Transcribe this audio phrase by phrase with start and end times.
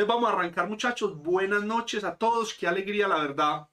[0.00, 1.14] Entonces vamos a arrancar muchachos.
[1.18, 2.54] Buenas noches a todos.
[2.54, 3.68] Qué alegría la verdad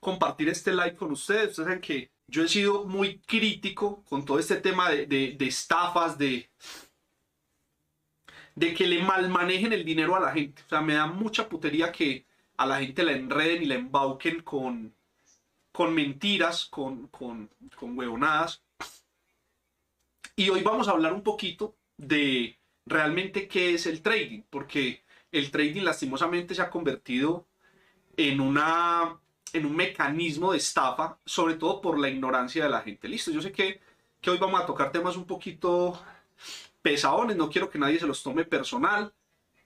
[0.00, 1.50] compartir este live con ustedes.
[1.50, 6.48] Ustedes saben que yo he sido muy crítico con todo este tema de, estafas, de,
[8.54, 10.62] de que le mal manejen el dinero a la gente.
[10.64, 12.24] O sea, me da mucha putería que
[12.56, 14.94] a la gente la enreden y la embauquen con,
[15.70, 18.62] con mentiras, con, con, con huevonadas.
[20.34, 22.57] Y hoy vamos a hablar un poquito de
[22.88, 27.46] realmente qué es el trading, porque el trading lastimosamente se ha convertido
[28.16, 29.18] en, una,
[29.52, 33.08] en un mecanismo de estafa, sobre todo por la ignorancia de la gente.
[33.08, 33.80] Listo, yo sé que,
[34.20, 36.02] que hoy vamos a tocar temas un poquito
[36.82, 39.12] pesadones, no quiero que nadie se los tome personal,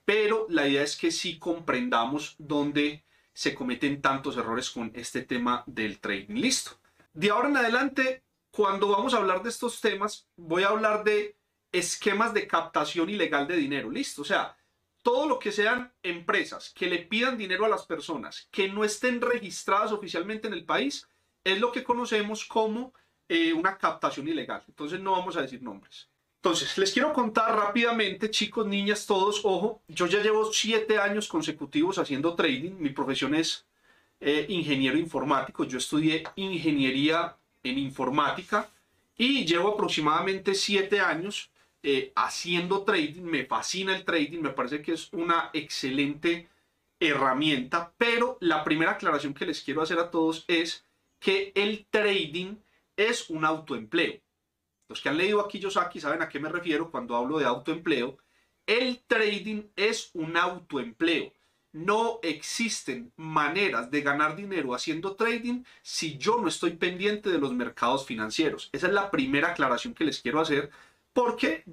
[0.05, 5.63] pero la idea es que sí comprendamos dónde se cometen tantos errores con este tema
[5.65, 6.35] del trading.
[6.35, 6.79] Listo.
[7.13, 11.35] De ahora en adelante, cuando vamos a hablar de estos temas, voy a hablar de
[11.73, 13.89] esquemas de captación ilegal de dinero.
[13.89, 14.21] Listo.
[14.21, 14.55] O sea,
[15.01, 19.19] todo lo que sean empresas que le pidan dinero a las personas que no estén
[19.19, 21.05] registradas oficialmente en el país,
[21.43, 22.93] es lo que conocemos como
[23.27, 24.63] eh, una captación ilegal.
[24.67, 26.07] Entonces no vamos a decir nombres.
[26.37, 31.97] Entonces, les quiero contar rápidamente, chicos, niñas, todos, ojo, yo ya llevo siete años consecutivos
[31.97, 33.65] haciendo trading, mi profesión es
[34.19, 38.69] eh, ingeniero informático, yo estudié ingeniería en informática
[39.17, 41.49] y llevo aproximadamente siete años
[41.83, 46.47] eh, haciendo trading, me fascina el trading, me parece que es una excelente
[46.97, 50.85] herramienta, pero la primera aclaración que les quiero hacer a todos es
[51.19, 52.55] que el trading
[52.95, 54.21] es un autoempleo.
[54.87, 58.17] Los que han leído a Kiyosaki saben a qué me refiero cuando hablo de autoempleo.
[58.65, 61.33] El trading es un autoempleo.
[61.73, 67.51] No existen maneras de ganar dinero haciendo trading si yo no estoy pendiente de los
[67.51, 68.69] mercados financieros.
[68.71, 70.69] Esa es la primera aclaración que les quiero hacer
[71.13, 71.63] porque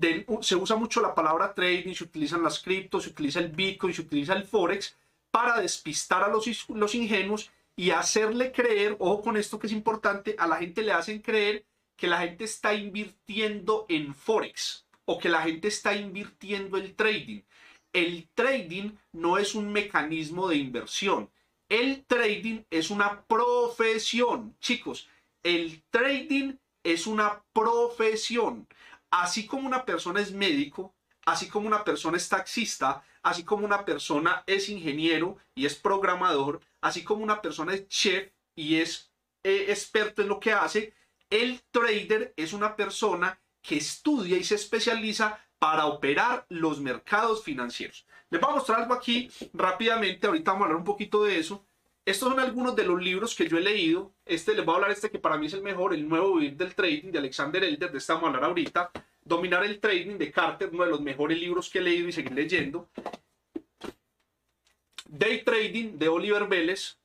[0.42, 4.02] se usa mucho la palabra trading, se utilizan las criptos, se utiliza el Bitcoin, se
[4.02, 4.96] utiliza el Forex
[5.30, 10.36] para despistar a los, los ingenuos y hacerle creer, ojo con esto que es importante,
[10.38, 11.64] a la gente le hacen creer
[11.96, 17.40] que la gente está invirtiendo en Forex o que la gente está invirtiendo en trading.
[17.92, 21.30] El trading no es un mecanismo de inversión.
[21.68, 24.56] El trading es una profesión.
[24.60, 25.08] Chicos,
[25.42, 28.66] el trading es una profesión.
[29.10, 30.94] Así como una persona es médico,
[31.24, 36.60] así como una persona es taxista, así como una persona es ingeniero y es programador,
[36.80, 39.12] así como una persona es chef y es
[39.42, 40.94] eh, experto en lo que hace,
[41.28, 48.06] el trader es una persona que estudia y se especializa para operar los mercados financieros.
[48.30, 51.66] Les voy a mostrar algo aquí rápidamente, ahorita vamos a hablar un poquito de eso.
[52.04, 54.12] Estos son algunos de los libros que yo he leído.
[54.24, 56.56] Este les voy a hablar este que para mí es el mejor, El nuevo vivir
[56.56, 58.90] del trading de Alexander Elder, de este vamos a hablar ahorita.
[59.22, 62.32] Dominar el trading de Carter, uno de los mejores libros que he leído y seguir
[62.32, 62.88] leyendo.
[65.06, 66.98] Day Trading de Oliver Vélez,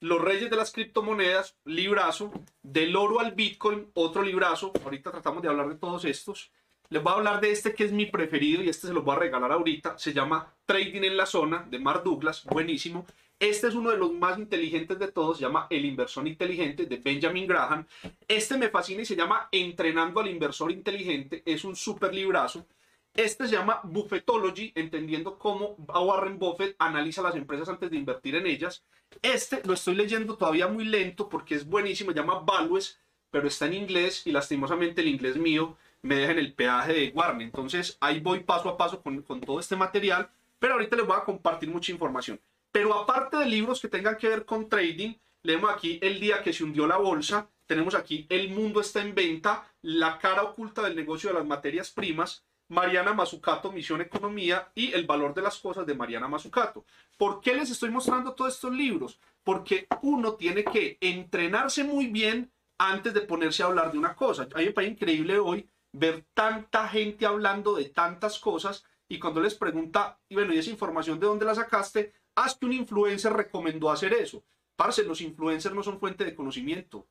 [0.00, 2.30] los reyes de las criptomonedas, librazo.
[2.62, 4.72] Del oro al Bitcoin, otro librazo.
[4.84, 6.52] Ahorita tratamos de hablar de todos estos.
[6.88, 9.16] Les voy a hablar de este que es mi preferido y este se los voy
[9.16, 9.98] a regalar ahorita.
[9.98, 12.44] Se llama Trading en la Zona de Mark Douglas.
[12.44, 13.06] Buenísimo.
[13.38, 15.36] Este es uno de los más inteligentes de todos.
[15.36, 17.86] Se llama El Inversor Inteligente de Benjamin Graham.
[18.26, 21.42] Este me fascina y se llama Entrenando al Inversor Inteligente.
[21.44, 22.66] Es un super librazo.
[23.12, 28.46] Este se llama Buffetology, entendiendo cómo Warren Buffett analiza las empresas antes de invertir en
[28.46, 28.84] ellas.
[29.20, 32.98] Este lo estoy leyendo todavía muy lento porque es buenísimo, se llama Values,
[33.30, 37.12] pero está en inglés y lastimosamente el inglés mío me deja en el peaje de
[37.14, 37.42] Warren.
[37.42, 41.16] Entonces ahí voy paso a paso con, con todo este material, pero ahorita les voy
[41.16, 42.40] a compartir mucha información.
[42.72, 46.52] Pero aparte de libros que tengan que ver con trading, leemos aquí El día que
[46.52, 50.96] se hundió la bolsa, tenemos aquí El mundo está en venta, La cara oculta del
[50.96, 55.86] negocio de las materias primas, Mariana Mazzucato, Misión Economía y El valor de las cosas
[55.86, 56.84] de Mariana Mazzucato.
[57.16, 59.20] ¿Por qué les estoy mostrando todos estos libros?
[59.44, 64.48] Porque uno tiene que entrenarse muy bien antes de ponerse a hablar de una cosa.
[64.54, 69.40] A mí me parece increíble hoy ver tanta gente hablando de tantas cosas y cuando
[69.40, 72.12] les pregunta, y bueno, ¿y esa información de dónde la sacaste?
[72.36, 74.44] Haz que un influencer recomendó hacer eso.
[74.76, 77.06] Parce, los influencers no son fuente de conocimiento.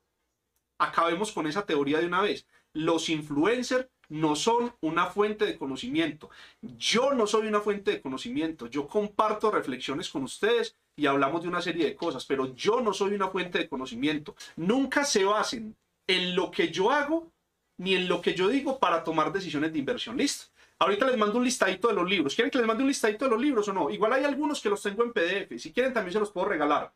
[0.78, 2.46] Acabemos con esa teoría de una vez.
[2.72, 6.30] Los influencers no son una fuente de conocimiento.
[6.60, 8.68] Yo no soy una fuente de conocimiento.
[8.68, 12.92] Yo comparto reflexiones con ustedes y hablamos de una serie de cosas, pero yo no
[12.92, 14.36] soy una fuente de conocimiento.
[14.56, 15.76] Nunca se basen
[16.06, 17.32] en lo que yo hago
[17.78, 20.16] ni en lo que yo digo para tomar decisiones de inversión.
[20.16, 20.46] Listo.
[20.78, 22.34] Ahorita les mando un listadito de los libros.
[22.34, 23.90] ¿Quieren que les mande un listadito de los libros o no?
[23.90, 25.58] Igual hay algunos que los tengo en PDF.
[25.58, 26.92] Si quieren también se los puedo regalar.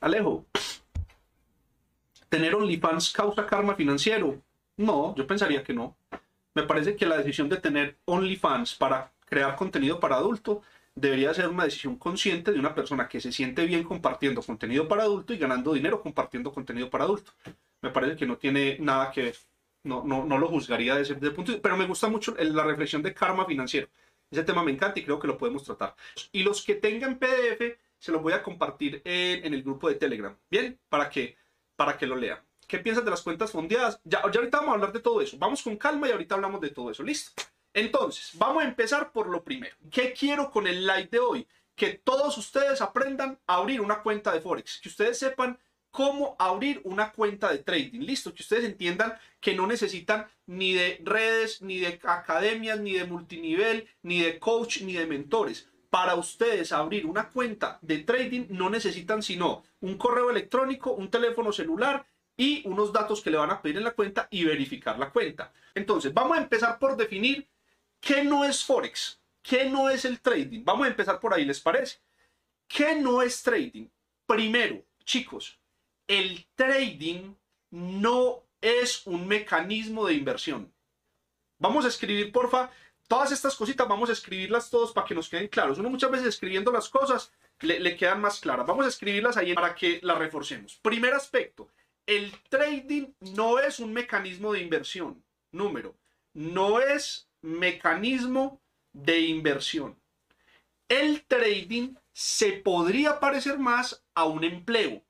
[0.00, 0.44] Alejo.
[2.28, 4.40] ¿Tener OnlyFans causa karma financiero?
[4.76, 5.96] No, yo pensaría que no.
[6.54, 10.62] Me parece que la decisión de tener OnlyFans para crear contenido para adulto
[10.94, 15.04] debería ser una decisión consciente de una persona que se siente bien compartiendo contenido para
[15.04, 17.32] adulto y ganando dinero compartiendo contenido para adulto.
[17.82, 19.36] Me parece que no tiene nada que ver.
[19.82, 23.14] No, no, no lo juzgaría desde ese punto, pero me gusta mucho la reflexión de
[23.14, 23.88] karma financiero.
[24.30, 25.96] Ese tema me encanta y creo que lo podemos tratar.
[26.32, 30.36] Y los que tengan PDF, se los voy a compartir en, el grupo de Telegram.
[30.50, 31.36] Bien, para que,
[31.76, 32.40] para que lo lean.
[32.66, 34.00] ¿Qué piensas de las cuentas fondeadas?
[34.04, 35.36] Ya, ya ahorita vamos a hablar de todo eso.
[35.38, 37.02] Vamos con calma y ahorita hablamos de todo eso.
[37.02, 37.42] ¿Listo?
[37.74, 39.76] Entonces, vamos a empezar por lo primero.
[39.90, 41.46] ¿Qué quiero con el live de hoy?
[41.74, 44.80] Que todos ustedes aprendan a abrir una cuenta de Forex.
[44.80, 45.58] Que ustedes sepan
[45.90, 48.00] cómo abrir una cuenta de trading.
[48.00, 53.04] Listo, que ustedes entiendan que no necesitan ni de redes, ni de academias, ni de
[53.04, 55.68] multinivel, ni de coach, ni de mentores.
[55.90, 61.52] Para ustedes abrir una cuenta de trading no necesitan sino un correo electrónico, un teléfono
[61.52, 62.06] celular
[62.36, 65.52] y unos datos que le van a pedir en la cuenta y verificar la cuenta.
[65.74, 67.48] Entonces, vamos a empezar por definir
[68.00, 70.64] qué no es Forex, qué no es el trading.
[70.64, 71.98] Vamos a empezar por ahí, ¿les parece?
[72.68, 73.88] ¿Qué no es trading?
[74.26, 75.59] Primero, chicos,
[76.10, 77.36] el trading
[77.70, 80.74] no es un mecanismo de inversión.
[81.60, 82.68] Vamos a escribir, porfa,
[83.06, 85.78] todas estas cositas, vamos a escribirlas todos para que nos queden claros.
[85.78, 88.66] Uno muchas veces escribiendo las cosas le, quedan más claras.
[88.66, 90.80] Vamos a escribirlas ahí para que las reforcemos.
[90.82, 91.68] Primer aspecto,
[92.06, 95.22] el trading no es un mecanismo de inversión.
[95.52, 95.94] Número,
[96.34, 98.60] no es mecanismo
[98.92, 99.96] de inversión.
[100.88, 105.04] El trading se podría parecer más a un empleo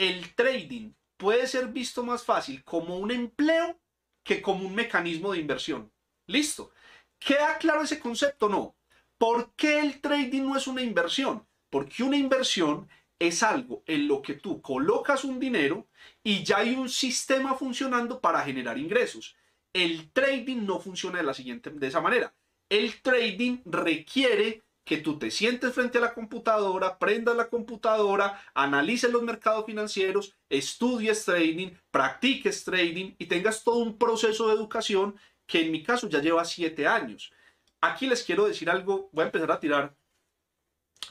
[0.00, 3.78] el trading puede ser visto más fácil como un empleo
[4.24, 5.92] que como un mecanismo de inversión.
[6.26, 6.72] Listo.
[7.18, 8.48] ¿Queda claro ese concepto?
[8.48, 8.76] No.
[9.18, 11.46] ¿Por qué el trading no es una inversión?
[11.68, 12.88] Porque una inversión
[13.18, 15.86] es algo en lo que tú colocas un dinero
[16.24, 19.36] y ya hay un sistema funcionando para generar ingresos.
[19.74, 22.34] El trading no funciona de la siguiente de esa manera.
[22.70, 29.10] El trading requiere que tú te sientes frente a la computadora, prendas la computadora, analices
[29.10, 35.14] los mercados financieros, estudies trading, practiques trading y tengas todo un proceso de educación
[35.46, 37.32] que en mi caso ya lleva siete años.
[37.80, 39.94] Aquí les quiero decir algo, voy a empezar a tirar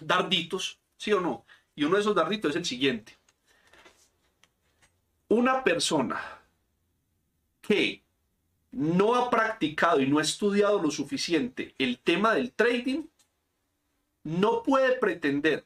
[0.01, 1.45] darditos, ¿sí o no?
[1.75, 3.17] Y uno de esos darditos es el siguiente.
[5.27, 6.19] Una persona
[7.61, 8.03] que
[8.71, 13.03] no ha practicado y no ha estudiado lo suficiente el tema del trading,
[14.23, 15.65] no puede pretender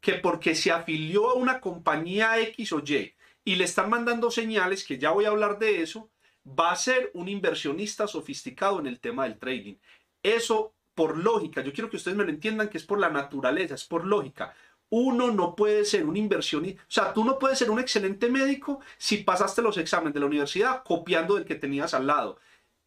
[0.00, 4.84] que porque se afilió a una compañía X o Y y le están mandando señales,
[4.84, 6.10] que ya voy a hablar de eso,
[6.46, 9.76] va a ser un inversionista sofisticado en el tema del trading.
[10.22, 13.74] Eso por lógica, yo quiero que ustedes me lo entiendan que es por la naturaleza,
[13.74, 14.54] es por lógica.
[14.90, 18.80] Uno no puede ser un inversionista, o sea, tú no puedes ser un excelente médico
[18.98, 22.38] si pasaste los exámenes de la universidad copiando del que tenías al lado.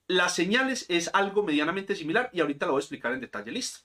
[0.08, 3.52] Las señales es algo medianamente similar y ahorita lo voy a explicar en detalle.
[3.52, 3.80] Listo.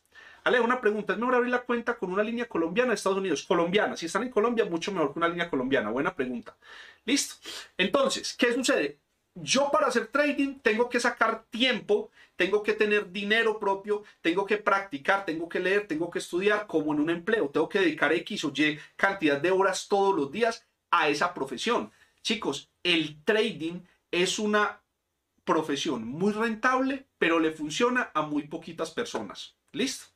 [0.44, 3.44] Ale, una pregunta, ¿es mejor abrir la cuenta con una línea colombiana de Estados Unidos?
[3.44, 5.90] Colombiana, si están en Colombia, mucho mejor que una línea colombiana.
[5.90, 6.56] Buena pregunta.
[7.04, 7.36] Listo.
[7.76, 8.98] Entonces, ¿qué sucede?
[9.34, 14.56] Yo para hacer trading tengo que sacar tiempo, tengo que tener dinero propio, tengo que
[14.56, 18.44] practicar, tengo que leer, tengo que estudiar como en un empleo, tengo que dedicar X
[18.44, 21.92] o Y cantidad de horas todos los días a esa profesión.
[22.22, 24.82] Chicos, el trading es una
[25.44, 29.56] profesión muy rentable, pero le funciona a muy poquitas personas.
[29.72, 30.06] ¿Listo?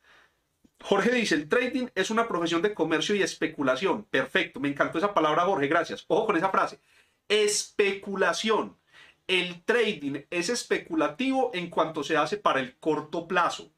[0.87, 4.03] Jorge dice, el trading es una profesión de comercio y especulación.
[4.03, 6.05] Perfecto, me encantó esa palabra, Jorge, gracias.
[6.07, 6.79] Ojo con esa frase.
[7.27, 8.77] Especulación.
[9.25, 13.71] El trading es especulativo en cuanto se hace para el corto plazo.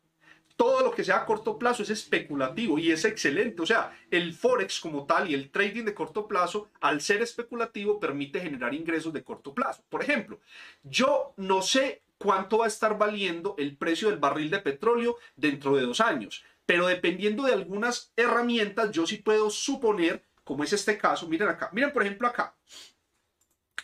[0.57, 3.61] Todo lo que sea a corto plazo es especulativo y es excelente.
[3.61, 8.01] O sea, el forex como tal y el trading de corto plazo, al ser especulativo,
[8.01, 9.81] permite generar ingresos de corto plazo.
[9.87, 10.41] Por ejemplo,
[10.83, 15.73] yo no sé cuánto va a estar valiendo el precio del barril de petróleo dentro
[15.73, 20.97] de dos años pero dependiendo de algunas herramientas, yo sí puedo suponer, como es este
[20.97, 22.55] caso, miren acá, miren por ejemplo acá.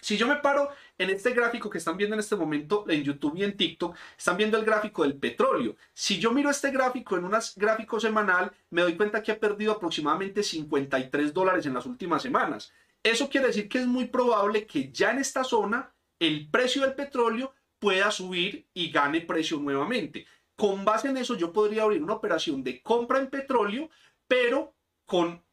[0.02, 3.38] Si yo me paro en este gráfico que están viendo en este momento en YouTube
[3.38, 5.78] y en TikTok, están viendo el gráfico del petróleo.
[5.94, 9.72] Si yo miro este gráfico en un gráfico semanal, me doy cuenta que ha perdido
[9.72, 12.74] aproximadamente 53 dólares en las últimas semanas.
[13.02, 16.96] Eso quiere decir que es muy probable que ya en esta zona el precio del
[16.96, 20.26] petróleo pueda subir y gane precio nuevamente.
[20.56, 23.90] Con base en eso yo podría abrir una operación de compra en petróleo,
[24.28, 25.44] pero con,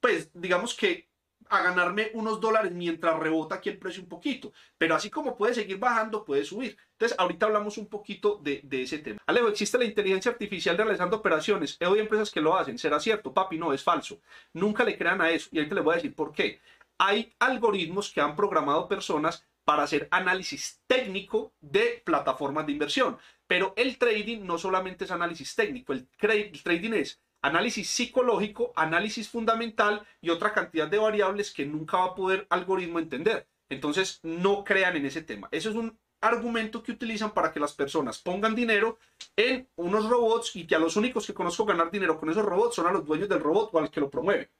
[0.00, 1.08] pues digamos que
[1.48, 4.52] a ganarme unos dólares mientras rebota aquí el precio un poquito.
[4.78, 6.76] Pero así como puede seguir bajando, puede subir.
[6.92, 9.20] Entonces, ahorita hablamos un poquito de, ese tema.
[9.26, 11.76] Alejo, existe la inteligencia artificial realizando operaciones.
[11.78, 12.78] He oído empresas que lo hacen.
[12.78, 13.32] ¿Será cierto?
[13.32, 14.20] Papi, no, es falso.
[14.52, 15.48] Nunca le crean a eso.
[15.52, 16.60] Y ahorita les voy a decir por qué.
[16.98, 23.18] Hay algoritmos que han programado personas para hacer análisis técnico de plataformas de inversión.
[23.46, 30.04] Pero el trading no solamente es análisis técnico, el, trading es análisis psicológico, análisis fundamental
[30.20, 33.46] y otra cantidad de variables que nunca va a poder algoritmo entender.
[33.68, 35.48] Entonces, no crean en ese tema.
[35.52, 38.98] Eso es un argumento que utilizan para que las personas pongan dinero
[39.36, 42.76] en unos robots y que a los únicos que conozco ganar dinero con esos robots
[42.76, 44.50] son a los dueños del robot o al que lo promueve.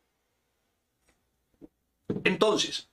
[2.24, 2.88] Entonces,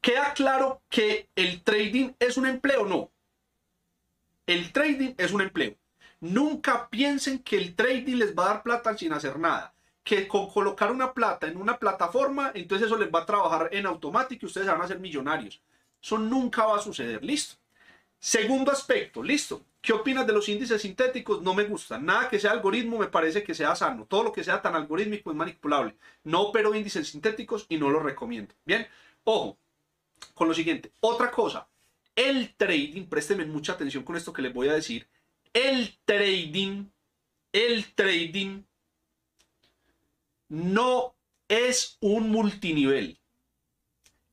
[0.00, 3.10] queda claro que el trading es un empleo, no.
[4.48, 5.76] El trading es un empleo.
[6.20, 9.74] Nunca piensen que el trading les va a dar plata sin hacer nada.
[10.02, 13.84] Que con colocar una plata en una plataforma, entonces eso les va a trabajar en
[13.84, 15.60] automático y ustedes van a ser millonarios.
[16.02, 17.22] Eso nunca va a suceder.
[17.22, 17.56] Listo.
[18.18, 19.60] Segundo aspecto, listo.
[19.82, 21.42] ¿Qué opinas de los índices sintéticos?
[21.42, 21.98] No me gusta.
[21.98, 24.06] Nada que sea algoritmo me parece que sea sano.
[24.06, 25.94] Todo lo que sea tan algorítmico es manipulable.
[26.24, 28.54] No opero índices sintéticos y no lo recomiendo.
[28.64, 28.88] Bien,
[29.24, 29.58] ojo
[30.32, 30.90] con lo siguiente.
[31.00, 31.67] Otra cosa,
[32.18, 35.06] el trading, présteme mucha atención con esto que les voy a decir
[35.52, 36.86] el trading,
[37.52, 38.64] el trading
[40.48, 41.14] no
[41.48, 43.20] es un multinivel.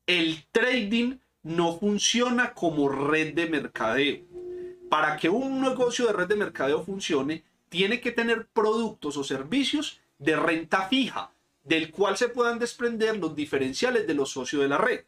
[0.08, 4.26] El trading no funciona como red de mercadeo.
[4.90, 10.00] Para que un negocio de red de mercadeo funcione, tiene que tener productos o servicios
[10.18, 11.32] de renta fija,
[11.64, 15.06] del cual se puedan desprender los diferenciales de los socios de la red.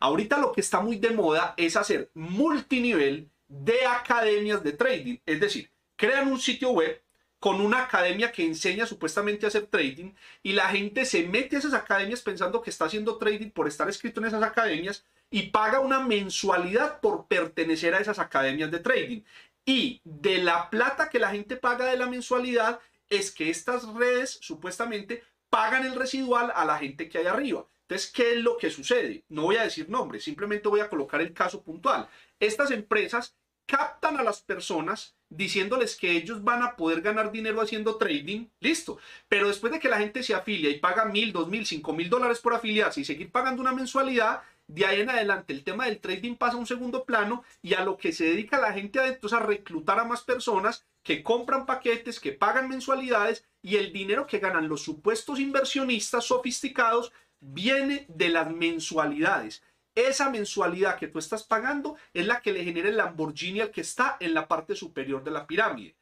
[0.00, 5.18] Ahorita lo que está muy de moda es hacer multinivel de academias de trading.
[5.26, 7.00] Es decir, crean un sitio web
[7.38, 11.58] con una academia que enseña supuestamente a hacer trading y la gente se mete a
[11.58, 15.80] esas academias pensando que está haciendo trading por estar escrito en esas academias y paga
[15.80, 19.20] una mensualidad por pertenecer a esas academias de trading.
[19.66, 24.38] Y de la plata que la gente paga de la mensualidad es que estas redes
[24.40, 27.66] supuestamente pagan el residual a la gente que hay arriba.
[27.86, 29.24] Entonces, ¿qué es lo que sucede?
[29.28, 32.08] No voy a decir nombres, simplemente voy a colocar el caso puntual.
[32.40, 33.36] Estas empresas
[33.66, 38.98] captan a las personas diciéndoles que ellos van a poder ganar dinero haciendo trading, listo.
[39.28, 42.08] Pero después de que la gente se afilia y paga mil, dos mil, cinco mil
[42.08, 46.00] dólares por afiliarse y seguir pagando una mensualidad, de ahí en adelante el tema del
[46.00, 49.26] trading pasa a un segundo plano y a lo que se dedica la gente adentro
[49.26, 54.26] es a reclutar a más personas que compran paquetes, que pagan mensualidades y el dinero
[54.26, 57.12] que ganan los supuestos inversionistas sofisticados
[57.44, 59.62] viene de las mensualidades.
[59.94, 63.82] Esa mensualidad que tú estás pagando es la que le genera el Lamborghini al que
[63.82, 65.96] está en la parte superior de la pirámide.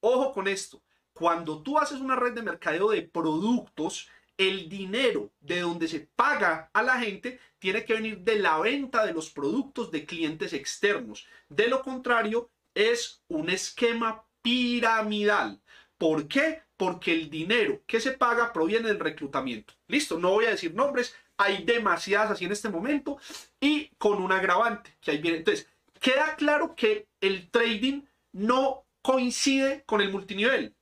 [0.00, 0.82] Ojo con esto.
[1.12, 6.70] Cuando tú haces una red de mercadeo de productos, el dinero de donde se paga
[6.72, 11.26] a la gente tiene que venir de la venta de los productos de clientes externos.
[11.48, 15.60] De lo contrario, es un esquema piramidal.
[15.96, 16.62] ¿Por qué?
[16.78, 19.74] Porque el dinero que se paga proviene del reclutamiento.
[19.86, 23.18] Listo, no voy a decir nombres, hay demasiadas así en este momento
[23.60, 25.38] y con un agravante que ahí viene.
[25.38, 25.68] Entonces,
[26.00, 30.74] queda claro que el trading no coincide con el multinivel.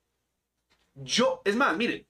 [0.95, 2.07] Yo, es más, miren,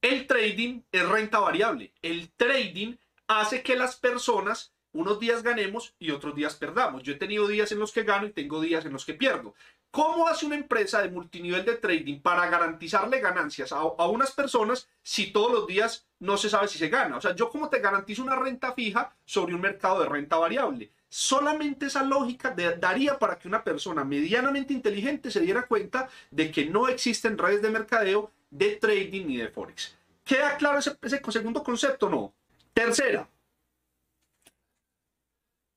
[0.00, 1.92] el trading es renta variable.
[2.00, 2.94] El trading
[3.26, 7.02] hace que las personas unos días ganemos y otros días perdamos.
[7.02, 9.54] Yo he tenido días en los que gano y tengo días en los que pierdo.
[9.90, 15.32] ¿Cómo hace una empresa de multinivel de trading para garantizarle ganancias a, unas personas si
[15.32, 17.16] todos los días no se sabe si se gana?
[17.16, 20.90] O sea, yo como te garantizo una renta fija sobre un mercado de renta variable.
[21.08, 26.66] Solamente esa lógica daría para que una persona medianamente inteligente se diera cuenta de que
[26.66, 29.96] no existen redes de mercadeo de trading ni de forex.
[30.24, 32.10] ¿Queda claro ese, ese segundo concepto?
[32.10, 32.34] No.
[32.74, 33.26] Tercera.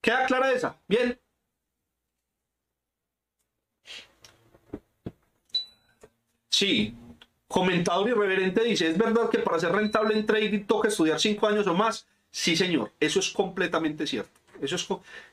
[0.02, 0.76] ¿Queda clara esa?
[0.88, 1.20] Bien.
[6.60, 6.94] Sí,
[7.48, 11.66] comentador irreverente dice, ¿es verdad que para ser rentable en trading toca estudiar cinco años
[11.68, 12.06] o más?
[12.32, 14.42] Sí, señor, eso es completamente cierto.
[14.60, 14.86] Eso es,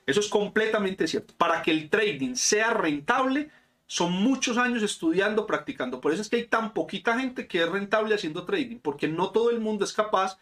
[0.06, 1.35] eso es completamente cierto.
[1.37, 3.50] Para que el trading sea rentable,
[3.88, 6.00] son muchos años estudiando, practicando.
[6.00, 9.30] Por eso es que hay tan poquita gente que es rentable haciendo trading, porque no
[9.30, 10.38] todo el mundo es capaz.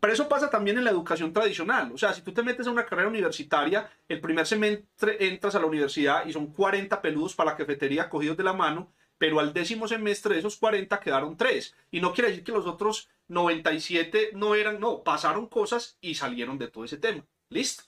[0.00, 1.92] Pero eso pasa también en la educación tradicional.
[1.94, 5.60] O sea, si tú te metes a una carrera universitaria, el primer semestre entras a
[5.60, 9.52] la universidad y son 40 peludos para la cafetería cogidos de la mano, pero al
[9.52, 11.74] décimo semestre de esos 40 quedaron 3.
[11.90, 16.58] Y no quiere decir que los otros 97 no eran, no, pasaron cosas y salieron
[16.58, 17.24] de todo ese tema.
[17.48, 17.84] Listo.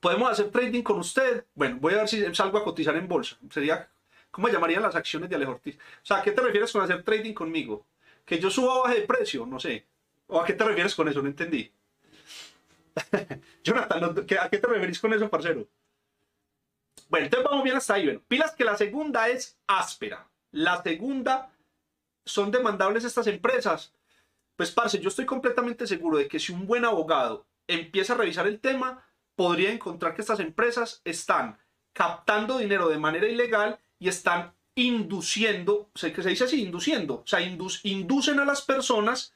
[0.00, 1.44] ¿Podemos hacer trading con usted?
[1.54, 3.36] Bueno, voy a ver si salgo a cotizar en bolsa.
[3.50, 3.88] Sería,
[4.30, 5.76] ¿cómo llamarían las acciones de Alejo Ortiz?
[5.76, 7.86] O sea, ¿a qué te refieres con hacer trading conmigo?
[8.24, 9.46] ¿Que yo suba o baje de precio?
[9.46, 9.86] No sé.
[10.28, 11.22] ¿O a qué te refieres con eso?
[11.22, 11.70] No entendí.
[13.64, 14.04] Jonathan,
[14.40, 15.66] ¿a qué te refieres con eso, parcero?
[17.08, 18.04] Bueno, entonces vamos bien hasta ahí.
[18.04, 20.28] Bueno, pilas que la segunda es áspera.
[20.50, 21.50] La segunda,
[22.24, 23.92] ¿son demandables estas empresas?
[24.56, 28.46] Pues, parce, yo estoy completamente seguro de que si un buen abogado empieza a revisar
[28.46, 31.58] el tema, podría encontrar que estas empresas están
[31.92, 37.26] captando dinero de manera ilegal y están induciendo, sé que se dice así, induciendo, o
[37.26, 39.34] sea, inducen a las personas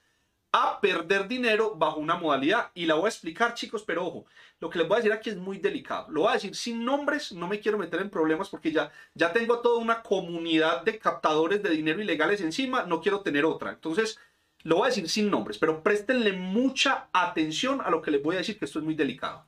[0.53, 2.71] a perder dinero bajo una modalidad.
[2.75, 4.27] Y la voy a explicar, chicos, pero ojo,
[4.59, 6.07] lo que les voy a decir aquí es muy delicado.
[6.11, 9.33] Lo voy a decir sin nombres, no me quiero meter en problemas porque ya, ya
[9.33, 13.71] tengo toda una comunidad de captadores de dinero ilegales encima, no quiero tener otra.
[13.71, 14.19] Entonces,
[14.63, 18.35] lo voy a decir sin nombres, pero préstenle mucha atención a lo que les voy
[18.35, 19.47] a decir, que esto es muy delicado.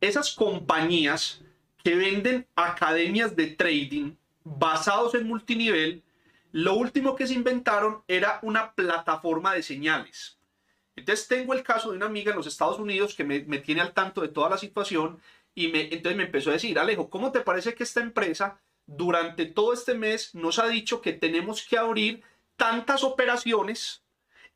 [0.00, 1.40] Esas compañías
[1.82, 6.02] que venden academias de trading basados en multinivel,
[6.54, 10.38] lo último que se inventaron era una plataforma de señales.
[10.94, 13.92] Entonces tengo el caso de una amiga en los Estados Unidos que me, tiene al
[13.92, 15.20] tanto de toda la situación
[15.52, 19.46] y me, entonces me empezó a decir, Alejo, ¿cómo te parece que esta empresa durante
[19.46, 22.22] todo este mes nos ha dicho que tenemos que abrir
[22.54, 24.04] tantas operaciones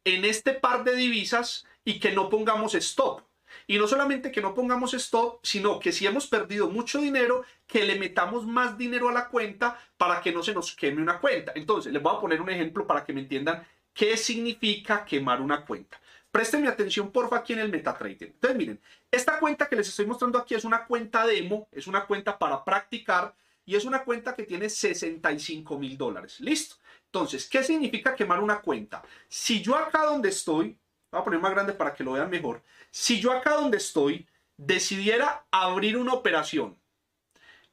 [0.05, 3.23] en este par de divisas y que no pongamos stop?
[3.67, 7.85] Y no solamente que no pongamos stop, sino que si hemos perdido mucho dinero, que
[7.85, 11.53] le metamos más dinero a la cuenta para que no se nos queme una cuenta.
[11.55, 15.65] Entonces, les voy a poner un ejemplo para que me entiendan qué significa quemar una
[15.65, 16.01] cuenta.
[16.31, 18.29] Presten atención, porfa, aquí en el MetaTrader.
[18.29, 22.07] Entonces, miren, esta cuenta que les estoy mostrando aquí es una cuenta demo, es una
[22.07, 26.41] cuenta para practicar y es una cuenta que tiene 65 mil dólares.
[26.41, 26.77] Listo.
[27.07, 29.03] Entonces, ¿qué significa quemar una cuenta?
[29.29, 30.79] Si yo acá donde estoy,
[31.11, 32.63] voy a poner más grande para que lo vean mejor.
[33.01, 34.27] Si yo acá donde estoy
[34.57, 36.77] decidiera abrir una operación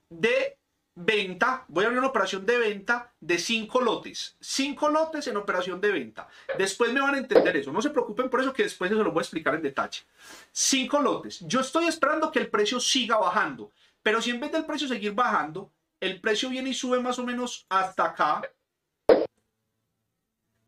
[0.07, 0.59] de
[0.93, 4.37] venta, voy a abrir una operación de venta de cinco lotes.
[4.39, 6.27] Cinco lotes en operación de venta.
[6.59, 7.71] Después me van a entender eso.
[7.71, 10.03] No se preocupen por eso que después se lo voy a explicar en detalle.
[10.51, 11.39] Cinco lotes.
[11.39, 13.71] Yo estoy esperando que el precio siga bajando.
[14.03, 17.23] Pero si en vez del precio seguir bajando, el precio viene y sube más o
[17.23, 18.43] menos hasta acá.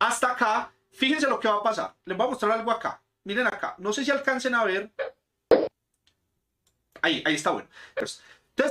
[0.00, 1.94] Hasta acá Fíjense lo que va a pasar.
[2.04, 3.00] Les voy a mostrar algo acá.
[3.28, 3.74] Miren acá.
[3.76, 4.90] No sé si alcancen a ver.
[7.02, 7.68] Ahí, ahí está bueno.
[7.94, 8.22] Entonces,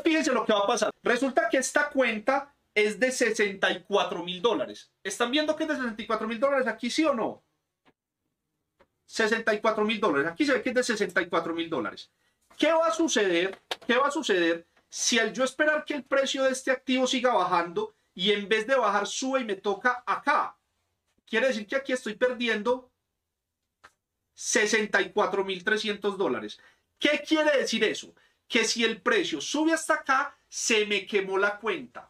[0.04, 0.92] fíjense lo que va a pasar.
[1.04, 4.92] Resulta que esta cuenta es de 64 mil dólares.
[5.04, 7.44] ¿Están viendo que es de 64 mil dólares aquí, sí o no?
[9.06, 10.32] 64 mil dólares.
[10.32, 12.10] Aquí se ve que es de 64 mil dólares.
[12.58, 13.62] ¿Qué va a suceder?
[13.86, 17.32] ¿Qué va a suceder si al yo esperar que el precio de este activo siga
[17.32, 20.58] bajando y en vez de bajar sube y me toca acá?
[21.28, 22.90] Quiere decir que aquí estoy perdiendo
[24.38, 26.60] 64.300 dólares.
[27.00, 28.14] ¿Qué quiere decir eso?
[28.48, 32.10] Que si el precio sube hasta acá, se me quemó la cuenta.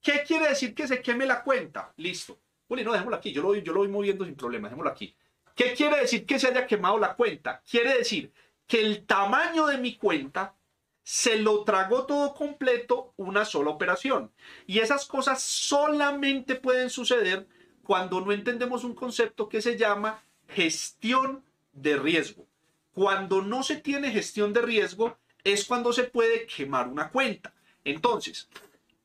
[0.00, 1.92] ¿Qué quiere decir que se queme la cuenta?
[1.96, 2.40] Listo.
[2.68, 3.32] Uli, no, dejémoslo aquí.
[3.32, 4.68] Yo lo, yo lo voy moviendo sin problema.
[4.68, 5.16] Dejémoslo aquí.
[5.54, 7.62] ¿Qué quiere decir que se haya quemado la cuenta?
[7.68, 8.32] Quiere decir
[8.66, 10.56] que el tamaño de mi cuenta
[11.02, 14.32] se lo tragó todo completo una sola operación.
[14.66, 17.46] Y esas cosas solamente pueden suceder
[17.84, 22.46] cuando no entendemos un concepto que se llama gestión de riesgo.
[22.92, 27.52] Cuando no se tiene gestión de riesgo es cuando se puede quemar una cuenta.
[27.84, 28.48] Entonces,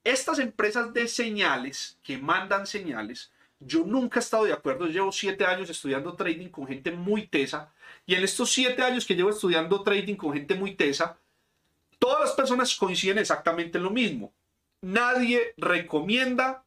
[0.03, 4.87] estas empresas de señales que mandan señales, yo nunca he estado de acuerdo.
[4.87, 7.73] Llevo siete años estudiando trading con gente muy tesa.
[8.05, 11.17] Y en estos siete años que llevo estudiando trading con gente muy tesa,
[11.99, 14.33] todas las personas coinciden exactamente en lo mismo.
[14.81, 16.63] Nadie recomienda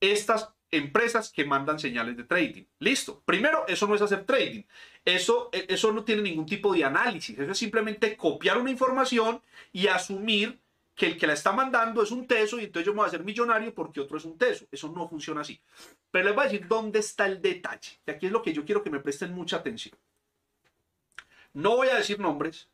[0.00, 2.64] estas empresas que mandan señales de trading.
[2.80, 3.22] Listo.
[3.24, 4.62] Primero, eso no es hacer trading.
[5.04, 7.38] Eso, e, eso no tiene ningún tipo de análisis.
[7.38, 9.40] Eso es simplemente copiar una información
[9.72, 10.58] y asumir
[10.94, 13.08] que el que la está mandando es un teso y entonces yo me voy a
[13.08, 14.64] hacer millonario porque otro es un teso.
[14.72, 15.60] Eso no funciona así.
[16.10, 18.00] Pero les voy a decir dónde está el detalle.
[18.06, 19.96] Y aquí es lo que yo quiero que me presten mucha atención.
[21.52, 22.66] No voy a decir nombres.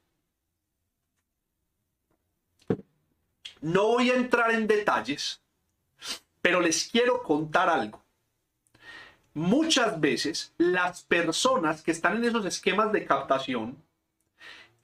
[3.61, 5.43] No voy a entrar en detalles
[6.41, 8.03] pero les quiero contar algo.
[9.35, 13.83] Muchas veces las personas que están en esos esquemas de captación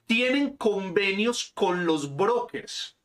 [0.05, 2.95] tienen convenios con los brokers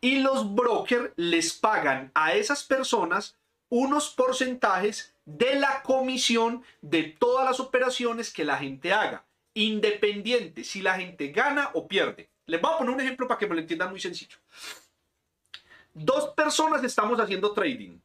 [0.00, 3.36] y los brokers les pagan a esas personas
[3.68, 10.82] unos porcentajes de la comisión de todas las operaciones que la gente haga, independiente si
[10.82, 12.30] la gente gana o pierde.
[12.46, 14.36] Les voy a poner un ejemplo para que me lo entiendan muy sencillo.
[15.94, 17.98] Dos personas estamos haciendo trading.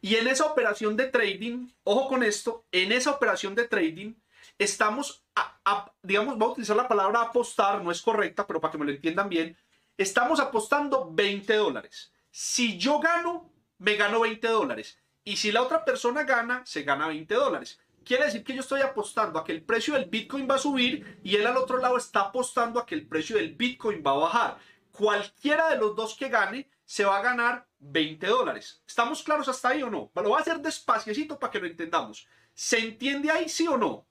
[0.00, 4.14] Y en esa operación de trading, ojo con esto, en esa operación de trading
[4.58, 5.24] estamos,
[6.02, 8.90] digamos, voy a utilizar la palabra apostar, no es correcta, pero para que me lo
[8.90, 9.56] entiendan bien,
[9.96, 12.12] estamos apostando 20 dólares.
[12.30, 14.98] Si yo gano, me gano 20 dólares.
[15.24, 17.78] Y si la otra persona gana, se gana 20 dólares.
[18.04, 21.20] Quiere decir que yo estoy apostando a que el precio del Bitcoin va a subir
[21.22, 24.14] y él al otro lado está apostando a que el precio del Bitcoin va a
[24.14, 24.58] bajar.
[24.90, 28.82] Cualquiera de los dos que gane se va a ganar 20 dólares.
[28.86, 30.10] ¿Estamos claros hasta ahí o no?
[30.14, 32.28] Lo voy a hacer despaciecito para que lo entendamos.
[32.52, 34.06] ¿Se entiende ahí sí o no?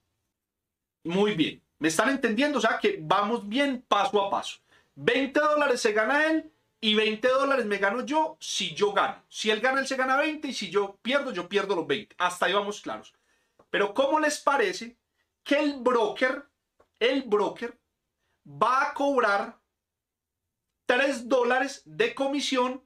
[1.03, 1.61] Muy bien.
[1.77, 2.57] ¿Me están entendiendo?
[2.57, 4.61] O sea que vamos bien paso a paso.
[4.95, 9.23] 20 dólares se gana él y 20 dólares me gano yo si yo gano.
[9.29, 12.15] Si él gana, él se gana 20 y si yo pierdo, yo pierdo los 20.
[12.17, 13.13] Hasta ahí vamos claros.
[13.69, 14.97] Pero ¿cómo les parece
[15.43, 16.49] que el broker,
[16.97, 17.79] el broker
[18.43, 19.60] va a cobrar
[20.91, 22.83] 3 dólares de comisión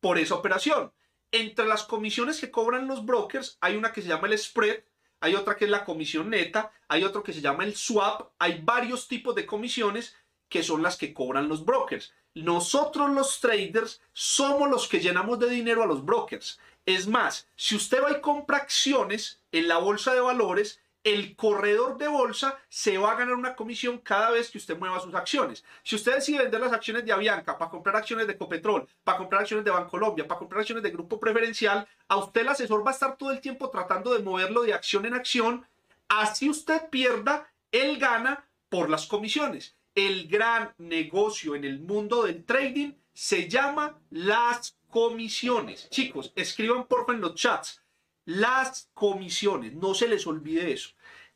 [0.00, 0.92] por esa operación?
[1.30, 4.82] Entre las comisiones que cobran los brokers hay una que se llama el spread,
[5.20, 8.60] hay otra que es la comisión neta, hay otro que se llama el swap, hay
[8.60, 10.16] varios tipos de comisiones
[10.48, 12.12] que son las que cobran los brokers.
[12.34, 16.58] Nosotros los traders somos los que llenamos de dinero a los brokers.
[16.84, 21.98] Es más, si usted va y compra acciones en la bolsa de valores, el corredor
[21.98, 25.62] de bolsa se va a ganar una comisión cada vez que usted mueva sus acciones.
[25.82, 29.42] Si usted decide vender las acciones de Avianca para comprar acciones de Copetrol, para comprar
[29.42, 32.94] acciones de Bancolombia, para comprar acciones de Grupo Preferencial, a usted el asesor va a
[32.94, 35.66] estar todo el tiempo tratando de moverlo de acción en acción.
[36.08, 39.76] Así usted pierda, él gana por las comisiones.
[39.94, 45.88] El gran negocio en el mundo del trading se llama las comisiones.
[45.90, 47.84] Chicos, escriban porfa en los chats
[48.24, 50.90] las comisiones, no se les olvide eso.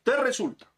[0.09, 0.73] Entonces resulta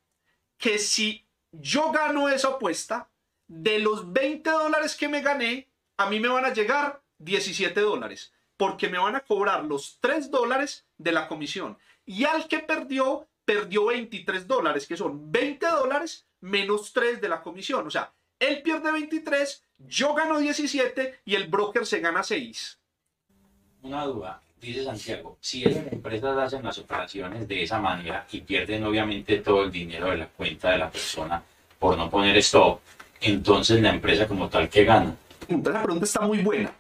[0.58, 3.10] que si yo gano esa apuesta,
[3.48, 8.34] de los 20 dólares que me gané, a mí me van a llegar 17 dólares,
[8.58, 11.78] porque me van a cobrar los 3 dólares de la comisión.
[12.06, 17.42] Y al que perdió, perdió 23 dólares, que son 20 dólares menos 3 de la
[17.42, 17.88] comisión.
[17.88, 22.80] O sea, él pierde 23, yo gano 17 y el broker se gana 6.
[23.82, 28.84] Una duda dice Santiago, si esas empresas hacen las operaciones de esa manera y pierden
[28.84, 31.44] obviamente todo el dinero de la cuenta de la persona
[31.80, 32.80] por no poner stop,
[33.20, 35.16] entonces la empresa como tal que gana.
[35.48, 36.72] Entonces la pregunta está muy buena.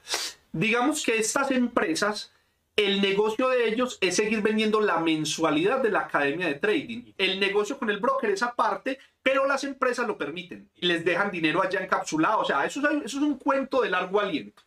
[0.51, 2.31] Digamos que estas empresas,
[2.75, 7.13] el negocio de ellos es seguir vendiendo la mensualidad de la academia de trading.
[7.17, 11.31] El negocio con el broker es aparte, pero las empresas lo permiten y les dejan
[11.31, 12.41] dinero allá encapsulado.
[12.41, 14.61] O sea, eso es, eso es un cuento de largo aliento.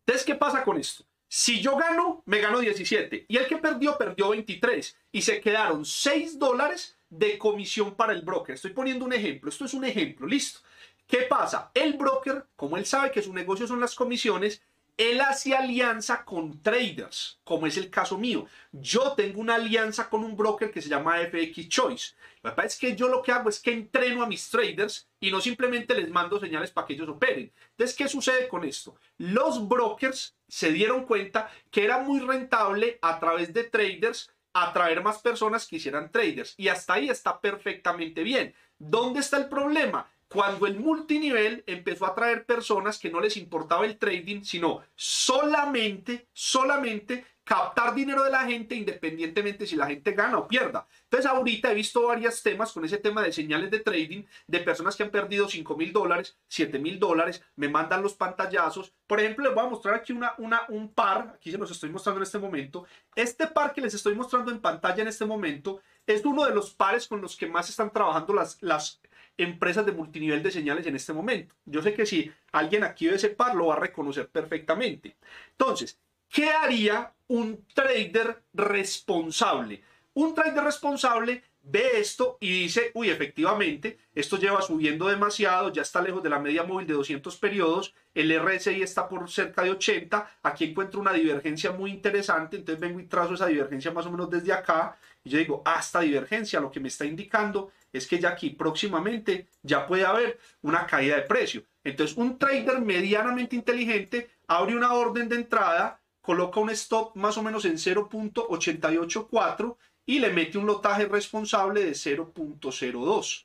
[0.00, 1.04] Entonces, ¿qué pasa con esto?
[1.36, 3.26] Si yo gano, me gano 17.
[3.26, 4.96] Y el que perdió, perdió 23.
[5.10, 8.54] Y se quedaron 6 dólares de comisión para el broker.
[8.54, 9.50] Estoy poniendo un ejemplo.
[9.50, 10.28] Esto es un ejemplo.
[10.28, 10.60] Listo.
[11.08, 11.72] ¿Qué pasa?
[11.74, 14.62] El broker, como él sabe que su negocio son las comisiones,
[14.96, 18.46] él hace alianza con traders, como es el caso mío.
[18.70, 22.14] Yo tengo una alianza con un broker que se llama FX Choice.
[22.42, 25.08] Lo que pasa es que yo lo que hago es que entreno a mis traders
[25.18, 27.52] y no simplemente les mando señales para que ellos operen.
[27.70, 28.94] Entonces, ¿qué sucede con esto?
[29.18, 35.18] Los brokers se dieron cuenta que era muy rentable a través de traders atraer más
[35.18, 36.54] personas que hicieran traders.
[36.56, 38.54] Y hasta ahí está perfectamente bien.
[38.78, 40.08] ¿Dónde está el problema?
[40.26, 46.26] cuando el multinivel empezó a traer personas que no les importaba el trading, sino solamente,
[46.32, 50.86] solamente captar dinero de la gente independientemente si la gente gana o pierda.
[51.04, 54.96] Entonces ahorita he visto varios temas con ese tema de señales de trading de personas
[54.96, 58.92] que han perdido 5 mil dólares, 7 mil dólares, me mandan los pantallazos.
[59.06, 61.90] Por ejemplo, les voy a mostrar aquí una, una, un par, aquí se los estoy
[61.90, 62.86] mostrando en este momento.
[63.14, 66.74] Este par que les estoy mostrando en pantalla en este momento es uno de los
[66.74, 69.00] pares con los que más están trabajando las, las
[69.36, 71.54] empresas de multinivel de señales en este momento.
[71.64, 75.16] Yo sé que si alguien aquí de ese par lo va a reconocer perfectamente.
[75.50, 75.98] Entonces,
[76.30, 79.82] ¿qué haría un trader responsable?
[80.14, 86.02] Un trader responsable ve esto y dice, uy, efectivamente, esto lleva subiendo demasiado, ya está
[86.02, 90.38] lejos de la media móvil de 200 periodos, el RSI está por cerca de 80,
[90.42, 94.28] aquí encuentro una divergencia muy interesante, entonces vengo y trazo esa divergencia más o menos
[94.30, 98.30] desde acá, y yo digo, hasta divergencia lo que me está indicando es que ya
[98.30, 101.62] aquí próximamente ya puede haber una caída de precio.
[101.82, 107.42] Entonces, un trader medianamente inteligente abre una orden de entrada, coloca un stop más o
[107.42, 113.44] menos en 0.884 y le mete un lotaje responsable de 0.02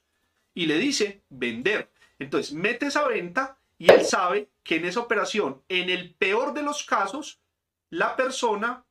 [0.53, 1.91] y le dice vender.
[2.19, 6.63] Entonces, mete esa venta y él sabe que en esa operación, en el peor de
[6.63, 7.41] los casos,
[7.89, 8.85] la persona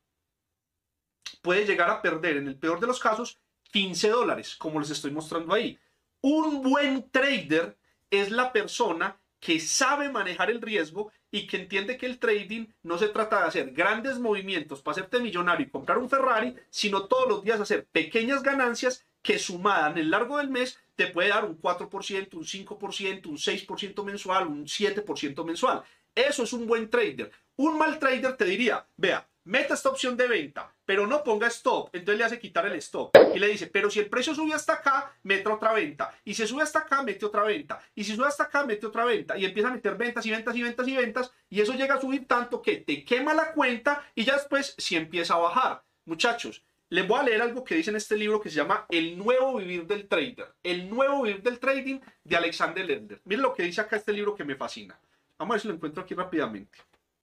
[1.41, 3.39] puede llegar a perder, en el peor de los casos,
[3.71, 5.79] 15 dólares, como les estoy mostrando ahí.
[6.21, 7.75] Un buen trader
[8.11, 12.97] es la persona que sabe manejar el riesgo y que entiende que el trading no
[12.97, 17.27] se trata de hacer grandes movimientos para hacerte millonario y comprar un Ferrari, sino todos
[17.27, 21.45] los días hacer pequeñas ganancias que sumada en el largo del mes te puede dar
[21.45, 25.83] un 4%, un 5%, un 6% mensual, un 7% mensual.
[26.15, 27.31] Eso es un buen trader.
[27.55, 31.89] Un mal trader te diría, vea, meta esta opción de venta, pero no ponga stop,
[31.93, 34.73] entonces le hace quitar el stop y le dice, pero si el precio sube hasta
[34.73, 38.27] acá, mete otra venta, y si sube hasta acá, mete otra venta, y si sube
[38.27, 40.95] hasta acá, mete otra venta, y empieza a meter ventas y ventas y ventas y
[40.95, 44.75] ventas, y eso llega a subir tanto que te quema la cuenta y ya después
[44.77, 45.83] si empieza a bajar.
[46.05, 49.17] Muchachos, les voy a leer algo que dice en este libro que se llama El
[49.17, 53.19] nuevo vivir del trader, el nuevo vivir del trading de Alexander Lender.
[53.25, 54.99] Miren lo que dice acá este libro que me fascina.
[55.39, 56.77] Vamos a ver si lo encuentro aquí rápidamente.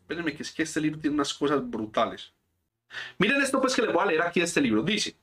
[0.07, 2.33] Espérenme que es que este libro tiene unas cosas brutales.
[3.19, 4.85] Miren esto pues que les voy a leer aquí de este libro.
[4.85, 5.17] Dice,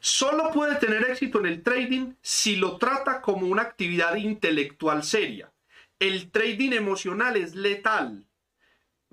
[0.00, 5.52] solo puede tener éxito en el trading si lo trata como una actividad intelectual seria.
[5.98, 8.24] El trading emocional es letal.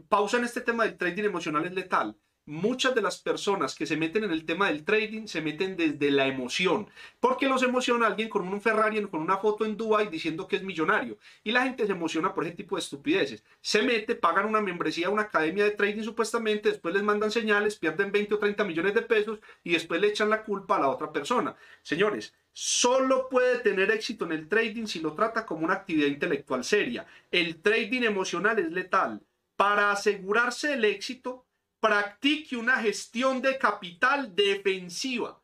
[0.07, 3.97] Pausa en este tema del trading emocional es letal muchas de las personas que se
[3.97, 8.29] meten en el tema del trading se meten desde la emoción, porque los emociona alguien
[8.29, 11.85] con un Ferrari, con una foto en Dubai diciendo que es millonario, y la gente
[11.85, 13.43] se emociona por ese tipo de estupideces.
[13.61, 17.77] Se mete, pagan una membresía a una academia de trading supuestamente, después les mandan señales,
[17.77, 20.89] pierden 20 o 30 millones de pesos y después le echan la culpa a la
[20.89, 21.55] otra persona.
[21.83, 26.63] Señores, solo puede tener éxito en el trading si lo trata como una actividad intelectual
[26.63, 27.05] seria.
[27.29, 29.21] El trading emocional es letal.
[29.55, 31.45] Para asegurarse el éxito,
[31.81, 35.41] practique una gestión de capital defensiva.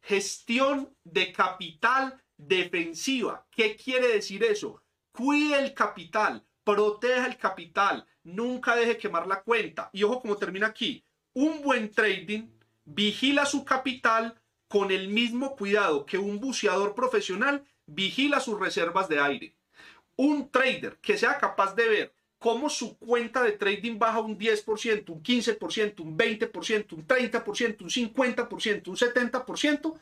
[0.00, 3.46] Gestión de capital defensiva.
[3.50, 4.80] ¿Qué quiere decir eso?
[5.10, 9.90] Cuide el capital, proteja el capital, nunca deje quemar la cuenta.
[9.92, 11.04] Y ojo como termina aquí.
[11.34, 12.48] Un buen trading
[12.84, 19.20] vigila su capital con el mismo cuidado que un buceador profesional vigila sus reservas de
[19.20, 19.56] aire.
[20.14, 25.08] Un trader que sea capaz de ver cómo su cuenta de trading baja un 10%,
[25.08, 29.94] un 15%, un 20%, un 30%, un 50%, un 70%,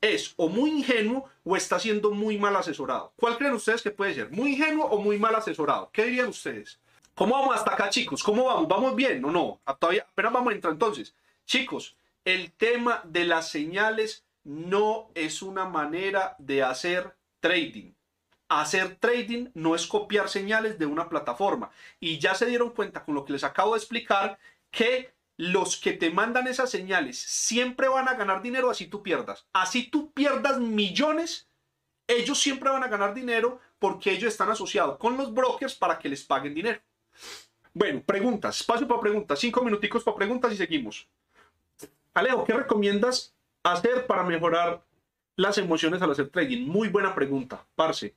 [0.00, 3.12] es o muy ingenuo o está siendo muy mal asesorado.
[3.16, 4.30] ¿Cuál creen ustedes que puede ser?
[4.30, 5.88] ¿Muy ingenuo o muy mal asesorado?
[5.92, 6.78] ¿Qué dirían ustedes?
[7.14, 8.22] ¿Cómo vamos hasta acá, chicos?
[8.22, 8.68] ¿Cómo vamos?
[8.68, 9.60] ¿Vamos bien o no?
[9.64, 10.72] Ah, todavía vamos a entrar.
[10.72, 11.14] Entonces,
[11.46, 17.92] chicos, el tema de las señales no es una manera de hacer trading
[18.48, 21.70] hacer trading no es copiar señales de una plataforma.
[22.00, 24.38] Y ya se dieron cuenta con lo que les acabo de explicar
[24.70, 29.46] que los que te mandan esas señales siempre van a ganar dinero así tú pierdas.
[29.52, 31.48] Así tú pierdas millones,
[32.06, 36.08] ellos siempre van a ganar dinero porque ellos están asociados con los brokers para que
[36.08, 36.80] les paguen dinero.
[37.72, 41.08] Bueno, preguntas, espacio para preguntas, cinco minuticos para preguntas y seguimos.
[42.12, 44.84] Alejo, ¿qué recomiendas hacer para mejorar
[45.34, 46.68] las emociones al hacer trading?
[46.68, 48.14] Muy buena pregunta, parce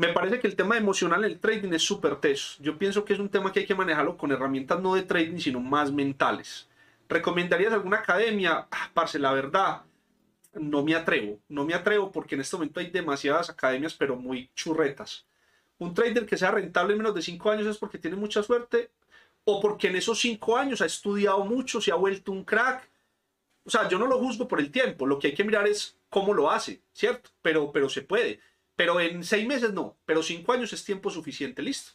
[0.00, 2.56] me parece que el tema emocional el trading es súper teso.
[2.62, 5.38] Yo pienso que es un tema que hay que manejarlo con herramientas no de trading,
[5.38, 6.66] sino más mentales.
[7.06, 8.66] ¿Recomendarías alguna academia?
[8.70, 9.82] Ah, parce, la verdad,
[10.54, 11.38] no me atrevo.
[11.48, 15.26] No me atrevo porque en este momento hay demasiadas academias, pero muy churretas.
[15.76, 18.90] Un trader que sea rentable en menos de 5 años es porque tiene mucha suerte
[19.44, 22.88] o porque en esos 5 años ha estudiado mucho, se ha vuelto un crack.
[23.64, 25.06] O sea, yo no lo juzgo por el tiempo.
[25.06, 27.28] Lo que hay que mirar es cómo lo hace, ¿cierto?
[27.42, 28.40] Pero, pero se puede.
[28.76, 31.92] Pero en seis meses no, pero cinco años es tiempo suficiente, listo.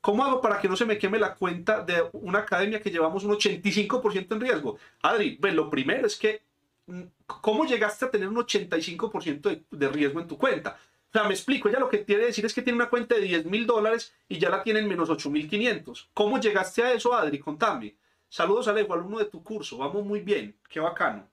[0.00, 3.24] ¿Cómo hago para que no se me queme la cuenta de una academia que llevamos
[3.24, 4.78] un 85% en riesgo?
[5.02, 6.42] Adri, pues lo primero es que,
[6.86, 10.78] mm, ¿cómo llegaste a tener un 85% de, de, riesgo en tu cuenta?
[11.08, 13.22] O sea, me explico, ella lo que quiere decir es que tiene una cuenta de
[13.22, 16.08] 10 mil dólares y ya la tiene en menos 8.500.
[16.14, 17.40] ¿Cómo llegaste a eso, Adri?
[17.40, 17.96] Contame.
[18.28, 19.78] Saludos, Alejo, alumno de tu curso.
[19.78, 20.56] Vamos muy bien.
[20.68, 21.28] Qué bacano.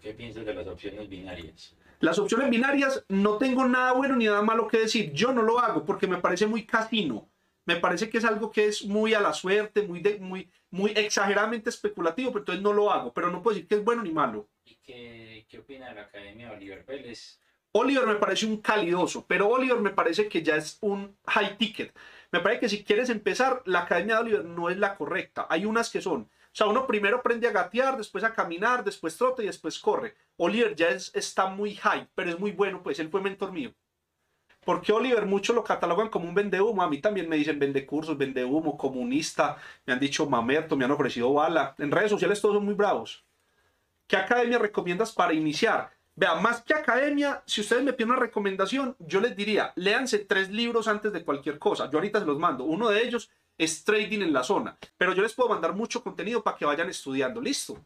[0.00, 1.74] ¿Qué piensas de las opciones binarias?
[2.00, 5.12] Las opciones binarias no tengo nada bueno ni nada malo que decir.
[5.12, 7.28] Yo no lo hago porque me parece muy casino.
[7.66, 11.70] Me parece que es algo que es muy a la suerte, muy, muy, muy exageradamente
[11.70, 13.12] especulativo, pero entonces no lo hago.
[13.12, 14.48] Pero no puedo decir que es bueno ni malo.
[14.64, 17.40] ¿Y qué, qué opina de la Academia Oliver Pérez?
[17.72, 21.94] Oliver me parece un calidoso, pero Oliver me parece que ya es un high ticket.
[22.32, 25.46] Me parece que si quieres empezar, la Academia de Oliver no es la correcta.
[25.50, 29.42] Hay unas que son sea, uno primero aprende a gatear, después a caminar, después trota
[29.42, 30.16] y después corre.
[30.36, 33.72] Oliver ya está muy high, pero es muy bueno, pues él fue mentor mío.
[34.64, 36.82] Porque Oliver muchos lo catalogan como un vende humo.
[36.82, 39.56] A mí también me dicen vende cursos, vende humo, comunista.
[39.86, 41.74] Me han dicho mamerto, me han ofrecido bala.
[41.78, 43.24] En redes sociales todos son muy bravos.
[44.06, 45.90] ¿Qué academia recomiendas para iniciar?
[46.16, 50.50] Vea, más que academia, si ustedes me piden una recomendación, yo les diría, léanse tres
[50.50, 51.88] libros antes de cualquier cosa.
[51.88, 52.64] Yo ahorita se los mando.
[52.64, 54.78] Uno de ellos es trading en la zona.
[54.96, 57.40] Pero yo les puedo mandar mucho contenido para que vayan estudiando.
[57.40, 57.84] Listo.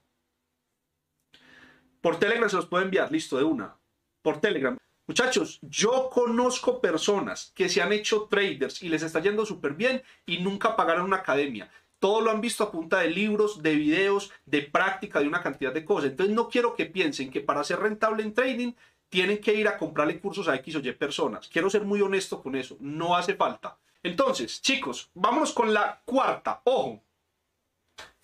[2.01, 3.11] Por Telegram se los puedo enviar.
[3.11, 3.75] Listo, de una.
[4.21, 4.77] Por Telegram.
[5.07, 10.03] Muchachos, yo conozco personas que se han hecho traders y les está yendo súper bien
[10.27, 11.71] y nunca pagaron una academia.
[11.99, 15.73] Todo lo han visto a punta de libros, de videos, de práctica, de una cantidad
[15.73, 16.11] de cosas.
[16.11, 18.73] Entonces no quiero que piensen que para ser rentable en trading
[19.09, 21.49] tienen que ir a comprarle cursos a X o Y personas.
[21.49, 22.77] Quiero ser muy honesto con eso.
[22.81, 23.79] No hace falta.
[24.03, 26.61] Entonces, chicos, vámonos con la cuarta.
[26.65, 27.03] Ojo.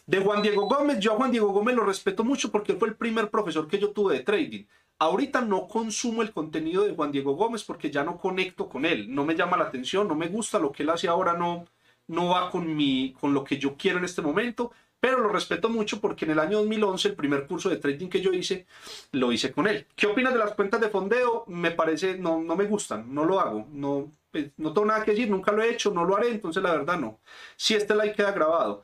[0.07, 2.97] De Juan Diego Gómez, yo a Juan Diego Gómez lo respeto mucho porque fue el
[2.97, 4.65] primer profesor que yo tuve de trading.
[4.99, 9.15] Ahorita no consumo el contenido de Juan Diego Gómez porque ya no conecto con él,
[9.15, 11.67] no me llama la atención, no me gusta lo que él hace ahora, no,
[12.09, 15.69] no va con, mi, con lo que yo quiero en este momento, pero lo respeto
[15.69, 18.67] mucho porque en el año 2011 el primer curso de trading que yo hice
[19.13, 19.87] lo hice con él.
[19.95, 21.45] ¿Qué opinas de las cuentas de fondeo?
[21.47, 25.13] Me parece, no, no me gustan, no lo hago, no, pues, no tengo nada que
[25.13, 27.21] decir, nunca lo he hecho, no lo haré, entonces la verdad no.
[27.57, 28.83] Si este like queda grabado.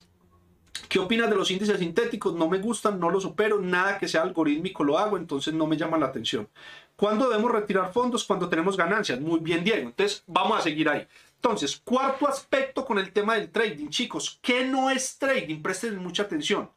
[0.88, 2.34] ¿Qué opinas de los índices sintéticos?
[2.34, 5.76] No me gustan, no los supero, nada que sea algorítmico lo hago, entonces no me
[5.76, 6.48] llama la atención.
[6.96, 8.24] ¿Cuándo debemos retirar fondos?
[8.24, 9.20] Cuando tenemos ganancias.
[9.20, 9.88] Muy bien, Diego.
[9.88, 11.06] Entonces vamos a seguir ahí.
[11.44, 14.38] Entonces, cuarto aspecto con el tema del trading, chicos.
[14.40, 15.60] ¿Qué no es trading?
[15.60, 16.72] Presten mucha atención.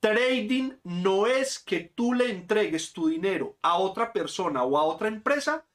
[0.00, 5.08] Trading no es que tú le entregues tu dinero a otra persona o a otra
[5.08, 5.68] empresa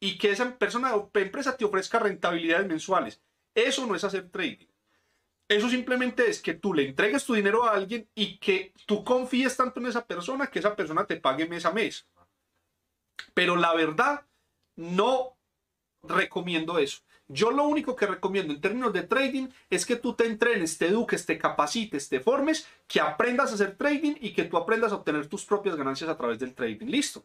[0.00, 3.20] y que esa persona o empresa te ofrezca rentabilidades mensuales.
[3.52, 4.68] Eso no es hacer trading.
[5.48, 9.56] Eso simplemente es que tú le entregues tu dinero a alguien y que tú confíes
[9.56, 12.06] tanto en esa persona que esa persona te pague mes a mes.
[13.34, 14.24] Pero la verdad,
[14.76, 15.36] no
[16.04, 17.02] recomiendo eso.
[17.32, 20.88] Yo lo único que recomiendo en términos de trading es que tú te entrenes, te
[20.88, 24.96] eduques, te capacites, te formes, que aprendas a hacer trading y que tú aprendas a
[24.96, 26.86] obtener tus propias ganancias a través del trading.
[26.86, 27.24] Listo.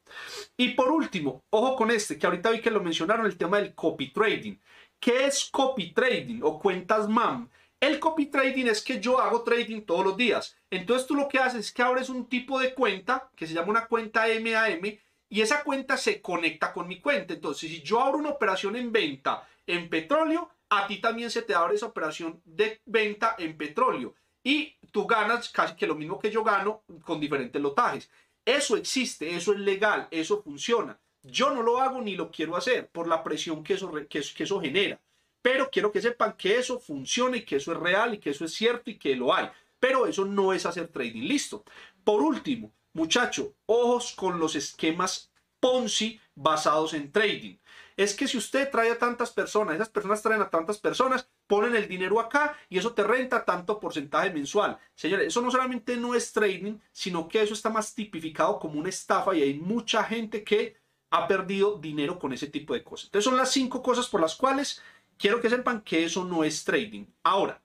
[0.55, 3.75] Y por último, ojo con este, que ahorita vi que lo mencionaron, el tema del
[3.75, 4.55] copy trading.
[4.97, 7.49] ¿Qué es copy trading o cuentas MAM?
[7.79, 10.55] El copy trading es que yo hago trading todos los días.
[10.71, 13.71] Entonces tú lo que haces es que abres un tipo de cuenta que se llama
[13.71, 14.97] una cuenta MAM
[15.29, 17.33] y esa cuenta se conecta con mi cuenta.
[17.33, 21.53] Entonces, si yo abro una operación en venta en petróleo, a ti también se te
[21.53, 24.15] abre esa operación de venta en petróleo.
[24.43, 28.09] Y tú ganas casi que lo mismo que yo gano con diferentes lotajes.
[28.45, 30.99] Eso existe, eso es legal, eso funciona.
[31.21, 34.61] Yo no lo hago ni lo quiero hacer por la presión que eso, que eso,
[34.61, 35.01] genera.
[35.41, 38.45] Pero quiero que sepan que eso funciona y que eso es real y que eso
[38.45, 39.49] es cierto y que lo hay.
[39.79, 41.23] Pero eso no es hacer trading.
[41.23, 41.65] Listo.
[42.03, 47.57] Por último, muchacho, ojos con los esquemas Ponzi basados en trading
[47.97, 51.75] es que si usted trae a tantas personas, esas personas traen a tantas personas, ponen
[51.75, 54.77] el dinero acá y eso te renta tanto porcentaje mensual.
[54.93, 58.89] Señores, eso no solamente no es trading, sino que eso está más tipificado como una
[58.89, 60.77] estafa y hay mucha gente que
[61.09, 63.05] ha perdido dinero con ese tipo de cosas.
[63.07, 64.83] Entonces son las cinco cosas por las cuales
[65.17, 67.05] quiero que sepan que eso no es trading.
[67.23, 67.59] Ahora,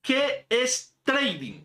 [0.00, 1.64] ¿qué es trading?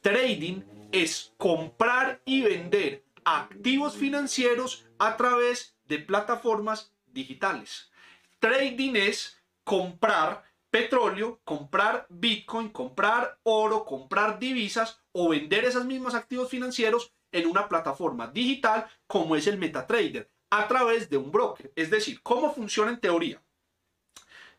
[0.00, 7.90] Trading es comprar y vender activos financieros a través de plataformas digitales.
[8.38, 16.48] Trading es comprar petróleo, comprar Bitcoin, comprar oro, comprar divisas o vender esos mismos activos
[16.48, 21.72] financieros en una plataforma digital como es el MetaTrader a través de un broker.
[21.76, 23.42] Es decir, ¿cómo funciona en teoría?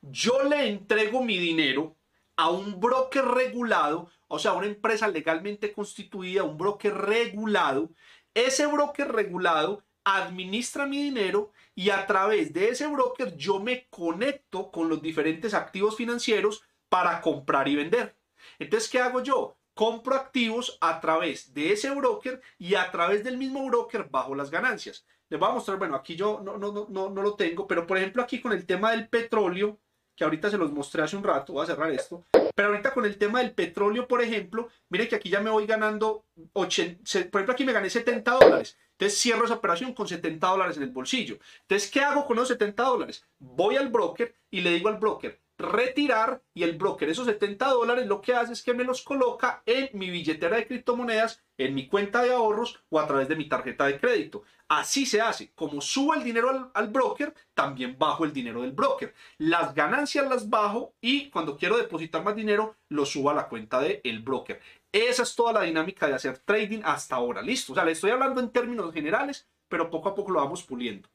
[0.01, 1.97] Yo le entrego mi dinero
[2.37, 7.89] a un broker regulado, o sea, una empresa legalmente constituida, un broker regulado.
[8.33, 14.71] Ese broker regulado administra mi dinero y a través de ese broker yo me conecto
[14.71, 18.15] con los diferentes activos financieros para comprar y vender.
[18.59, 19.57] Entonces, ¿qué hago yo?
[19.73, 24.51] Compro activos a través de ese broker y a través del mismo broker bajo las
[24.51, 25.05] ganancias.
[25.29, 27.97] Les voy a mostrar, bueno, aquí yo no, no, no, no lo tengo, pero por
[27.97, 29.79] ejemplo aquí con el tema del petróleo,
[30.13, 33.05] que ahorita se los mostré hace un rato, voy a cerrar esto, pero ahorita con
[33.05, 37.39] el tema del petróleo, por ejemplo, mire que aquí ya me voy ganando, 80, por
[37.39, 40.91] ejemplo aquí me gané 70 dólares, entonces cierro esa operación con 70 dólares en el
[40.91, 41.39] bolsillo.
[41.61, 43.25] Entonces, ¿qué hago con esos 70 dólares?
[43.39, 48.05] Voy al broker y le digo al broker, retirar y el broker esos 70 dólares
[48.05, 51.87] lo que hace es que me los coloca en mi billetera de criptomonedas, en mi
[51.87, 54.43] cuenta de ahorros o a través de mi tarjeta de crédito.
[54.67, 55.51] Así se hace.
[55.55, 59.15] Como subo el dinero al, broker, también bajo el dinero del broker.
[59.39, 63.81] Las ganancias las bajo y cuando quiero depositar más dinero, lo subo a la cuenta
[63.81, 64.61] del el broker.
[64.91, 67.41] Esa es toda la dinámica de hacer trading hasta ahora.
[67.41, 67.71] Listo.
[67.71, 71.09] O sea, le estoy hablando en términos generales, pero poco a poco lo vamos puliendo.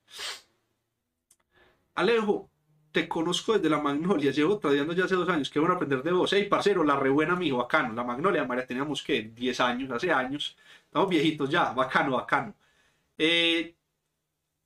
[1.95, 2.51] Alejo,
[2.93, 6.13] te conozco desde la Magnolia, llevo tradeando ya hace dos años, qué bueno aprender de
[6.13, 6.33] vos.
[6.33, 7.93] Hey, parcero, la re buena, mijo, bacano.
[7.93, 10.57] La Magnolia, María, teníamos que 10 años, hace años.
[10.85, 12.55] Estamos viejitos ya, bacano, bacano.
[13.19, 13.77] Eh,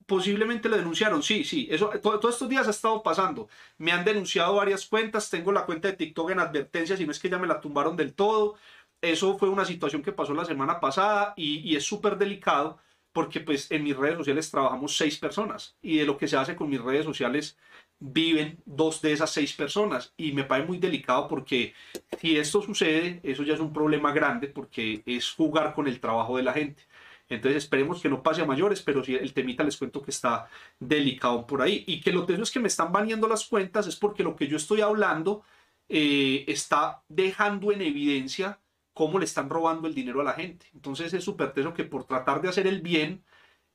[0.07, 3.49] posiblemente lo denunciaron, sí, sí, eso todos estos días ha estado pasando.
[3.79, 7.21] Me han denunciado varias cuentas, tengo la cuenta de TikTok en advertencias y no es
[7.21, 8.57] que ya me la tumbaron del todo.
[9.01, 12.79] Eso fue una situación que pasó la semana pasada y, es súper delicado
[13.13, 16.55] porque pues en mis redes sociales trabajamos seis personas y de lo que se hace
[16.55, 17.59] con mis redes sociales
[17.99, 21.75] viven dos de esas seis personas y me parece muy delicado porque
[22.21, 26.37] si esto sucede, eso ya es un problema grande porque es jugar con el trabajo
[26.37, 26.85] de la gente.
[27.29, 30.49] Entonces esperemos que no pase a mayores, pero si el temita les cuento que está
[30.81, 31.85] delicado por ahí.
[31.87, 34.49] Y que lo que es que me están baneando las cuentas es porque lo que
[34.49, 35.45] yo estoy hablando
[35.89, 38.59] eh, está dejando en evidencia
[38.95, 40.67] cómo le están robando el dinero a la gente.
[40.75, 43.25] Entonces es súper teso que por tratar de hacer el bien,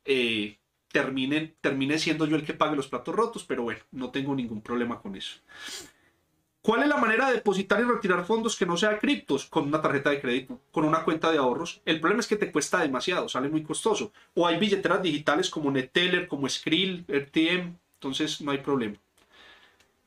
[0.06, 0.60] eh,
[0.92, 5.02] termine, siendo yo el que pague los platos rotos, pero bueno, no tengo ningún problema
[5.02, 5.40] con eso.
[6.62, 9.46] ¿Cuál es la manera de depositar y retirar fondos que no sea criptos?
[9.46, 11.82] Con una tarjeta de crédito, con una cuenta de ahorros.
[11.86, 14.12] El problema es que te cuesta demasiado, sale muy costoso.
[14.34, 18.98] O hay billeteras digitales como Neteller, como Skrill, RTM, entonces no hay problema.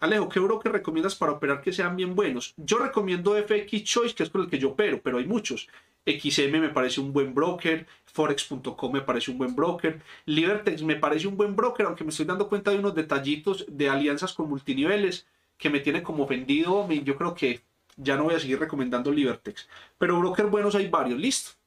[0.00, 2.54] Alejo, ¿qué broker recomiendas para operar que sean bien buenos?
[2.56, 5.68] Yo recomiendo FX Choice, que es con el que yo opero, pero hay muchos.
[6.06, 11.26] XM me parece un buen broker, Forex.com me parece un buen broker, Libertex me parece
[11.26, 15.26] un buen broker, aunque me estoy dando cuenta de unos detallitos de alianzas con multiniveles
[15.56, 17.62] que me tiene como vendido, yo creo que
[17.96, 19.68] ya no voy a seguir recomendando Libertex.
[19.98, 21.58] Pero broker buenos hay varios, listo.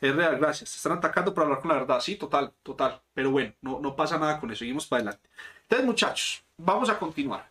[0.00, 0.70] Es real, gracias.
[0.70, 2.00] Te están atacando por hablar con la verdad.
[2.00, 3.02] Sí, total, total.
[3.12, 4.60] Pero bueno, no, no pasa nada con eso.
[4.60, 5.28] Seguimos para adelante.
[5.62, 7.48] Entonces, muchachos, vamos a continuar.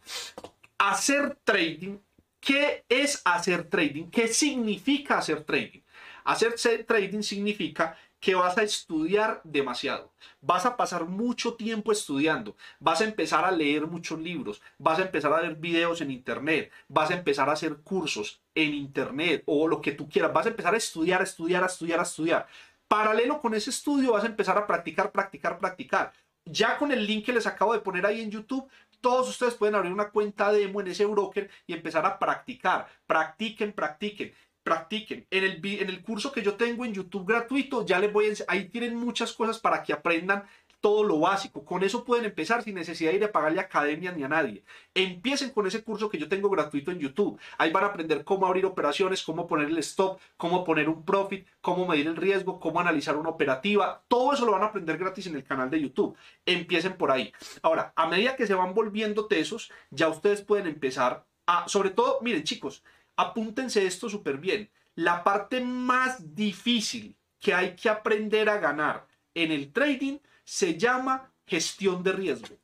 [0.78, 1.98] Hacer trading.
[2.40, 4.06] ¿Qué es hacer trading?
[4.10, 5.82] ¿Qué significa hacer trading?
[6.24, 6.56] Hacer
[6.86, 10.14] trading significa que vas a estudiar demasiado.
[10.42, 12.56] Vas a pasar mucho tiempo estudiando.
[12.80, 14.62] Vas a empezar a leer muchos libros.
[14.78, 16.72] Vas a empezar a ver videos en internet.
[16.88, 20.32] Vas a empezar a hacer cursos en internet o lo que tú quieras.
[20.34, 22.48] Vas a empezar a estudiar, estudiar, a estudiar, a estudiar.
[22.88, 26.14] Paralelo con ese estudio vas a empezar a practicar, practicar, practicar.
[26.46, 28.68] Ya con el link que les acabo de poner ahí en YouTube,
[29.02, 32.88] todos ustedes pueden abrir una cuenta demo en ese broker y empezar a practicar.
[33.08, 34.34] Practiquen, practiquen
[34.70, 35.26] practiquen.
[35.32, 38.34] En el, en el curso que yo tengo en YouTube gratuito, ya les voy a
[38.48, 40.44] ahí tienen muchas cosas para que aprendan
[40.82, 41.66] todo lo básico.
[41.66, 44.64] Con eso pueden empezar sin necesidad de ir a pagarle a academia ni a nadie.
[44.94, 47.40] Empiecen con ese curso que yo tengo gratuito en YouTube.
[47.58, 51.46] Ahí van a aprender cómo abrir operaciones, cómo poner el stop, cómo poner un profit,
[51.62, 54.04] cómo medir el riesgo, cómo analizar una operativa.
[54.08, 56.16] Todo eso lo van a aprender gratis en el canal de YouTube.
[56.46, 57.34] Empiecen por ahí.
[57.62, 62.20] Ahora, a medida que se van volviendo tesos, ya ustedes pueden empezar a, sobre todo,
[62.22, 62.84] miren chicos,
[63.16, 64.70] apúntense esto súper bien.
[64.96, 70.20] La parte más difícil que hay que aprender a ganar en el trading
[70.50, 72.58] se llama gestión de riesgo.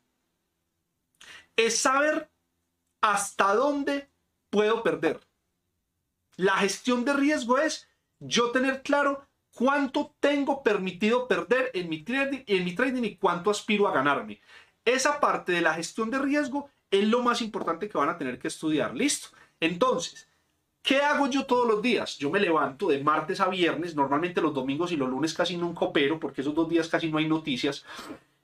[1.55, 2.31] Es saber
[2.99, 4.09] hasta dónde
[4.49, 5.19] puedo perder.
[6.35, 12.43] La gestión de riesgo es yo tener claro cuánto tengo permitido perder en mi trading,
[12.47, 14.41] en mi trading y cuánto aspiro a ganarme.
[14.83, 18.39] Esa parte de la gestión de riesgo es lo más importante que van a tener
[18.39, 18.95] que estudiar.
[18.95, 19.27] Listo.
[19.59, 20.27] Entonces,
[20.85, 22.15] ¿Qué hago yo todos los días?
[22.19, 25.83] Yo me levanto de martes a viernes, normalmente los domingos y los lunes casi nunca
[25.83, 27.83] opero porque esos dos días casi no hay noticias.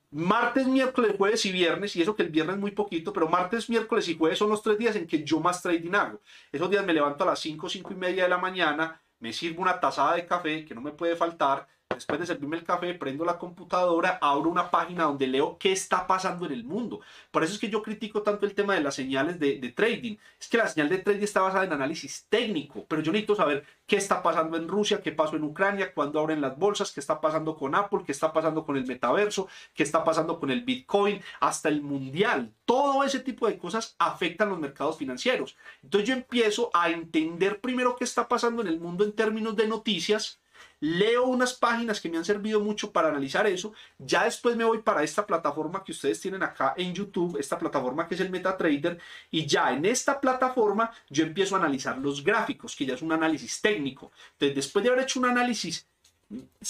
[0.10, 3.70] Martes, miércoles, jueves y viernes, y eso que el viernes es muy poquito, pero martes,
[3.70, 6.20] miércoles y jueves son los tres días en que yo más trading hago.
[6.52, 9.62] Esos días me levanto a las 5, 5 y media de la mañana, me sirvo
[9.62, 13.26] una tazada de café que no me puede faltar, Después de servirme el café, prendo
[13.26, 17.02] la computadora, abro una página donde leo qué está pasando en el mundo.
[17.32, 20.18] Por eso es que yo critico tanto el tema de las señales de, trading.
[20.40, 23.66] Es que la señal de trading está basada en análisis técnico, pero yo necesito saber
[23.88, 27.22] qué está pasando en Rusia, qué pasó en Ucrania, cuándo abren las bolsas, qué está
[27.22, 31.22] pasando con Apple, qué está pasando con el metaverso, qué está pasando con el Bitcoin,
[31.40, 32.54] hasta el mundial.
[32.66, 35.58] Todo ese tipo de cosas afectan los mercados financieros.
[35.84, 39.68] Entonces yo empiezo a entender primero qué está pasando en el mundo en términos de
[39.68, 40.41] noticias
[40.82, 44.80] leo unas páginas que me han servido mucho para analizar eso, ya después me voy
[44.80, 49.00] para esta plataforma que ustedes tienen acá en YouTube, esta plataforma que es el MetaTrader,
[49.30, 53.14] y ya en esta plataforma yo empiezo a analizar los gráficos, que ya es un
[53.14, 54.12] análisis técnico.
[54.34, 55.86] Entonces, después de haber hecho un análisis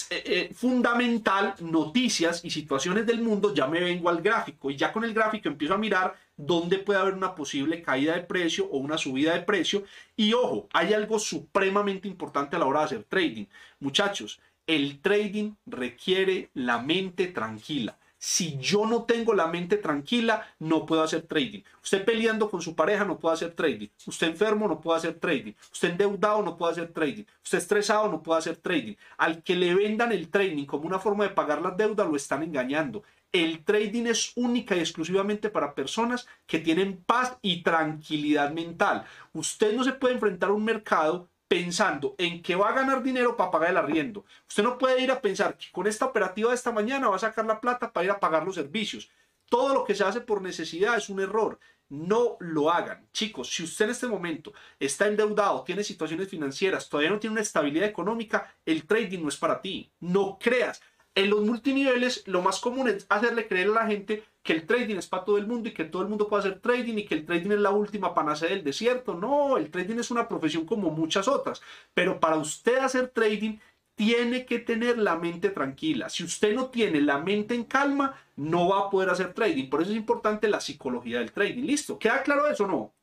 [0.09, 4.91] eh, eh, fundamental, noticias y situaciones del mundo, ya me vengo al gráfico y ya
[4.91, 6.15] con el gráfico empiezo a mirar
[6.45, 9.83] dónde puede haber una posible caída de precio o una subida de precio.
[10.15, 13.45] Y ojo, hay algo supremamente importante a la hora de hacer trading.
[13.79, 17.97] Muchachos, el trading requiere la mente tranquila.
[18.23, 21.61] Si yo no tengo la mente tranquila, no puedo hacer trading.
[21.83, 23.87] Usted peleando con su pareja no puede hacer trading.
[24.05, 25.53] Usted enfermo no puede hacer trading.
[25.71, 27.23] Usted endeudado no puede hacer trading.
[27.43, 28.93] Usted estresado no puede hacer trading.
[29.17, 32.43] Al que le vendan el trading como una forma de pagar las deudas, lo están
[32.43, 33.01] engañando.
[33.31, 39.05] El trading es única y exclusivamente para personas que tienen paz y tranquilidad mental.
[39.31, 43.35] Usted no se puede enfrentar a un mercado pensando en que va a ganar dinero
[43.35, 44.25] para pagar el arriendo.
[44.47, 47.19] Usted no puede ir a pensar que con esta operativa de esta mañana va a
[47.19, 49.09] sacar la plata para ir a pagar los servicios.
[49.49, 51.59] Todo lo que se hace por necesidad es un error.
[51.89, 53.05] No lo hagan.
[53.11, 57.41] Chicos, si usted en este momento está endeudado, tiene situaciones financieras, todavía no tiene una
[57.41, 59.91] estabilidad económica, el trading no es para ti.
[59.99, 60.81] No creas.
[61.13, 64.95] En los multiniveles, lo más común es hacerle creer a la gente que el trading
[64.95, 67.15] es para todo el mundo y que todo el mundo puede hacer trading y que
[67.15, 69.13] el trading es la última panacea del desierto.
[69.13, 71.61] No, el trading es una profesión como muchas otras.
[71.93, 73.57] Pero para usted hacer trading,
[73.95, 76.09] tiene que tener la mente tranquila.
[76.09, 79.69] Si usted no tiene la mente en calma, no va a poder hacer trading.
[79.69, 81.63] Por eso es importante la psicología del trading.
[81.63, 81.99] ¿Listo?
[81.99, 82.93] ¿Queda claro eso o no?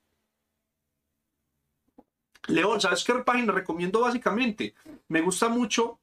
[2.49, 4.75] León, ¿sabes qué página recomiendo básicamente?
[5.09, 6.01] Me gusta mucho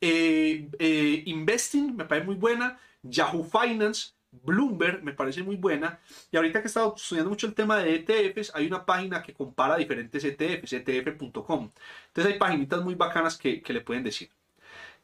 [0.00, 2.78] eh, eh, Investing, me parece muy buena.
[3.02, 6.00] Yahoo Finance, Bloomberg me parece muy buena.
[6.30, 9.32] Y ahorita que he estado estudiando mucho el tema de ETFs, hay una página que
[9.32, 11.70] compara diferentes ETFs, etf.com.
[12.08, 14.30] Entonces hay paginitas muy bacanas que, que le pueden decir.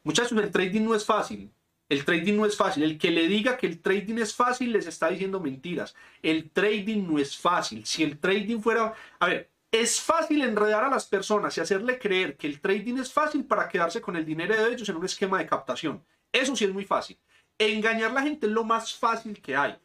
[0.03, 1.51] Muchachos, el trading no es fácil.
[1.89, 2.83] El trading no es fácil.
[2.83, 5.95] El que le diga que el trading es fácil les está diciendo mentiras.
[6.21, 7.85] El trading no es fácil.
[7.85, 8.93] Si el trading fuera...
[9.19, 13.11] A ver, es fácil enredar a las personas y hacerle creer que el trading es
[13.11, 16.05] fácil para quedarse con el dinero de ellos en un esquema de captación.
[16.31, 17.17] Eso sí es muy fácil.
[17.57, 19.75] Engañar a la gente es lo más fácil que hay.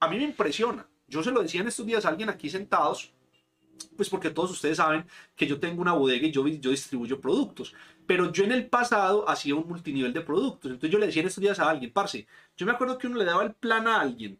[0.00, 0.86] A mí me impresiona.
[1.08, 3.10] Yo se lo decía en estos días a alguien aquí sentados,
[3.96, 7.74] pues porque todos ustedes saben que yo tengo una bodega y yo, yo distribuyo productos.
[8.06, 10.72] Pero yo en el pasado hacía un multinivel de productos.
[10.72, 13.16] Entonces yo le decía en estos días a alguien, parce, yo me acuerdo que uno
[13.16, 14.38] le daba el plan a alguien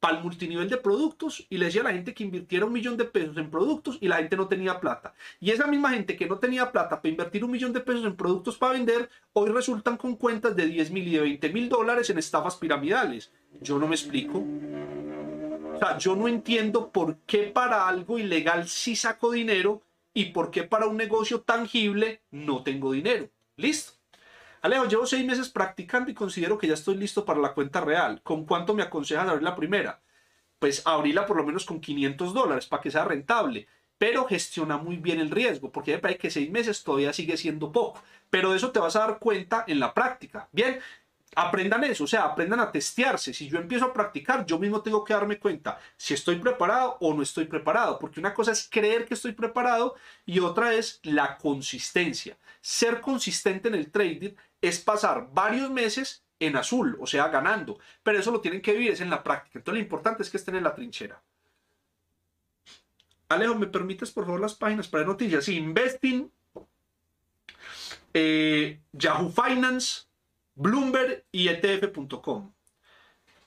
[0.00, 2.96] para el multinivel de productos y le decía a la gente que invirtiera un millón
[2.96, 5.14] de pesos en productos y la gente no tenía plata.
[5.38, 8.16] Y esa misma gente que no tenía plata para invertir un millón de pesos en
[8.16, 12.08] productos para vender, hoy resultan con cuentas de 10 mil y de 20 mil dólares
[12.08, 13.30] en estafas piramidales.
[13.60, 14.38] Yo no me explico.
[14.38, 19.82] O sea, yo no entiendo por qué para algo ilegal sí saco dinero
[20.14, 23.28] y por qué para un negocio tangible no tengo dinero.
[23.56, 23.99] ¿Listo?
[24.62, 28.20] Alejo, llevo seis meses practicando y considero que ya estoy listo para la cuenta real.
[28.22, 30.02] ¿Con cuánto me aconsejas abrir la primera?
[30.58, 33.68] Pues abrirla por lo menos con 500 dólares para que sea rentable.
[33.96, 37.72] Pero gestiona muy bien el riesgo, porque me parece que seis meses todavía sigue siendo
[37.72, 38.02] poco.
[38.28, 40.48] Pero de eso te vas a dar cuenta en la práctica.
[40.52, 40.78] Bien,
[41.34, 43.32] aprendan eso, o sea, aprendan a testearse.
[43.32, 47.14] Si yo empiezo a practicar, yo mismo tengo que darme cuenta si estoy preparado o
[47.14, 49.94] no estoy preparado, porque una cosa es creer que estoy preparado
[50.26, 52.36] y otra es la consistencia.
[52.60, 58.18] Ser consistente en el trading es pasar varios meses en azul, o sea, ganando, pero
[58.18, 59.58] eso lo tienen que vivir, es en la práctica.
[59.58, 61.22] Entonces lo importante es que estén en la trinchera.
[63.28, 65.48] Alejo, ¿me permites por favor las páginas para noticias?
[65.48, 66.32] Investing,
[68.12, 70.09] eh, Yahoo Finance,
[70.60, 72.52] Bloomberg y ETF.com.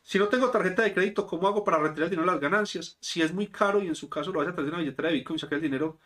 [0.01, 2.97] Si no tengo tarjeta de crédito, ¿cómo hago para retirar el dinero de las ganancias?
[3.01, 5.09] Si es muy caro y en su caso lo vas a traer de una billetera
[5.09, 5.99] de Bitcoin y sacar el dinero.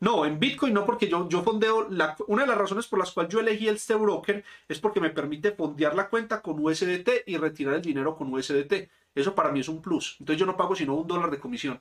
[0.00, 1.88] No, en Bitcoin no, porque yo, yo fondeo.
[2.28, 5.52] Una de las razones por las cuales yo elegí este broker es porque me permite
[5.52, 8.88] fondear la cuenta con USDT y retirar el dinero con USDT.
[9.14, 10.16] Eso para mí es un plus.
[10.18, 11.78] Entonces yo no pago sino un dólar de comisión.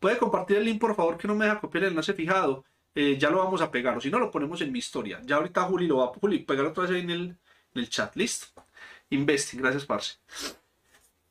[0.00, 2.64] ¿Puede compartir el link, por favor, que no me deja copiar el enlace fijado?
[2.94, 5.20] Eh, ya lo vamos a pegar, o si no, lo ponemos en mi historia.
[5.24, 7.36] Ya ahorita Juli lo va a Juli, pegar otra vez ahí en el, en
[7.74, 8.14] el chat.
[8.16, 8.46] ¿Listo?
[9.10, 10.18] Investing, gracias, Parce.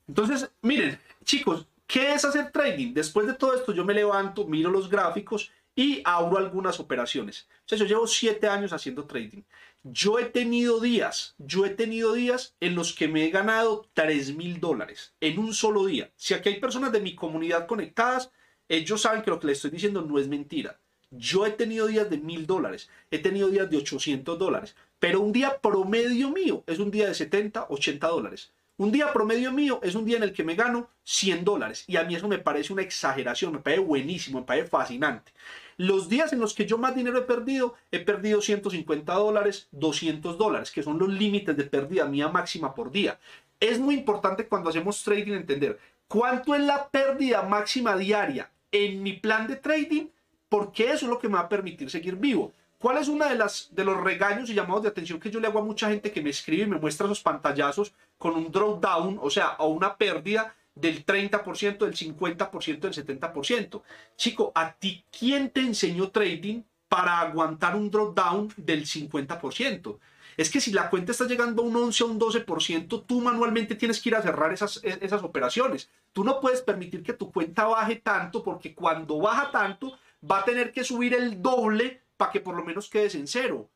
[0.08, 2.92] Entonces, miren, chicos, ¿qué es hacer trading?
[2.92, 7.48] Después de todo esto, yo me levanto, miro los gráficos y abro algunas operaciones.
[7.64, 9.42] O sea, yo llevo siete años haciendo trading.
[9.84, 14.36] Yo he tenido días, yo he tenido días en los que me he ganado 3
[14.36, 16.12] mil dólares en un solo día.
[16.14, 18.30] Si aquí hay personas de mi comunidad conectadas,
[18.68, 20.78] ellos saben que lo que les estoy diciendo no es mentira.
[21.12, 25.30] Yo he tenido días de mil dólares, he tenido días de 800 dólares, pero un
[25.32, 28.50] día promedio mío es un día de 70, 80 dólares.
[28.78, 31.96] Un día promedio mío es un día en el que me gano 100 dólares y
[31.96, 35.32] a mí eso me parece una exageración, me parece buenísimo, me parece fascinante.
[35.76, 40.38] Los días en los que yo más dinero he perdido, he perdido 150 dólares, 200
[40.38, 43.18] dólares, que son los límites de pérdida mía máxima por día.
[43.60, 49.12] Es muy importante cuando hacemos trading entender cuánto es la pérdida máxima diaria en mi
[49.12, 50.06] plan de trading
[50.52, 52.52] porque eso es lo que me va a permitir seguir vivo.
[52.76, 55.46] ¿Cuál es uno de, las, de los regaños y llamados de atención que yo le
[55.46, 59.18] hago a mucha gente que me escribe y me muestra esos pantallazos con un drawdown,
[59.22, 63.80] o sea, o una pérdida del 30%, del 50%, del 70%?
[64.14, 69.98] Chico, ¿a ti quién te enseñó trading para aguantar un drawdown del 50%?
[70.36, 73.74] Es que si la cuenta está llegando a un 11 o un 12%, tú manualmente
[73.74, 75.88] tienes que ir a cerrar esas, esas operaciones.
[76.12, 79.98] Tú no puedes permitir que tu cuenta baje tanto porque cuando baja tanto,
[80.30, 83.68] va a tener que subir el doble para que por lo menos quedes en cero.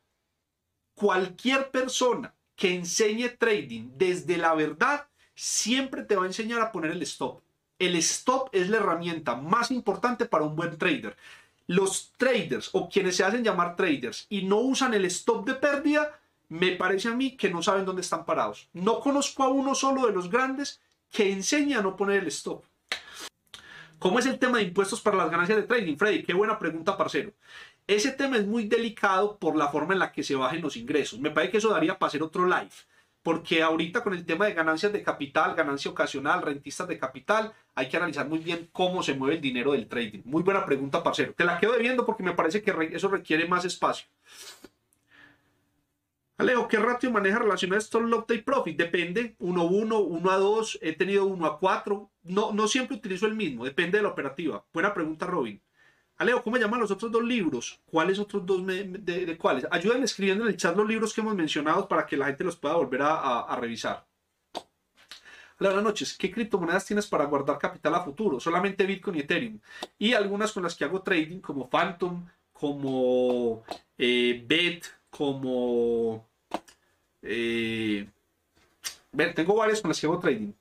[0.95, 6.91] Cualquier persona que enseñe trading desde la verdad siempre te va a enseñar a poner
[6.91, 7.41] el stop.
[7.77, 11.15] El stop es la herramienta más importante para un buen trader.
[11.67, 16.19] Los traders o quienes se hacen llamar traders y no usan el stop de pérdida,
[16.49, 18.67] me parece a mí que no saben dónde están parados.
[18.73, 20.81] No conozco a uno solo de los grandes
[21.11, 22.63] que enseña a no poner el stop.
[23.99, 25.97] ¿Cómo es el tema de impuestos para las ganancias de trading?
[25.97, 27.33] Freddy, qué buena pregunta, parcero.
[27.87, 31.19] Ese tema es muy delicado por la forma en la que se bajen los ingresos.
[31.19, 32.69] Me parece que eso daría para hacer otro live.
[33.23, 37.89] Porque ahorita con el tema de ganancias de capital, ganancia ocasional, rentistas de capital, hay
[37.89, 40.21] que analizar muy bien cómo se mueve el dinero del trading.
[40.25, 41.33] Muy buena pregunta, parcero.
[41.33, 44.07] Te la quedo debiendo porque me parece que eso requiere más espacio.
[46.37, 48.77] Alejo, ¿qué ratio maneja relacionado a Lock Day Profit?
[48.77, 52.11] Depende, 1 a 1, 1 a 2, he tenido 1 a 4.
[52.23, 54.63] No, no siempre utilizo el mismo, depende de la operativa.
[54.71, 55.59] Buena pregunta, Robin.
[56.17, 57.81] Alejo, ¿cómo llaman los otros dos libros?
[57.85, 59.65] ¿Cuáles otros dos de, cuáles?
[59.71, 62.55] Ayúdenme escribiendo en el chat los libros que hemos mencionado para que la gente los
[62.55, 64.05] pueda volver a, a revisar.
[65.59, 66.15] Hola, buenas noches.
[66.15, 68.39] ¿Qué criptomonedas tienes para guardar capital a futuro?
[68.39, 69.59] Solamente Bitcoin y Ethereum.
[69.97, 73.63] Y algunas con las que hago trading, como Phantom, como
[73.97, 76.26] eh, Bet, como...
[77.21, 78.07] Eh,
[79.11, 80.51] ver, tengo varias con las que hago trading.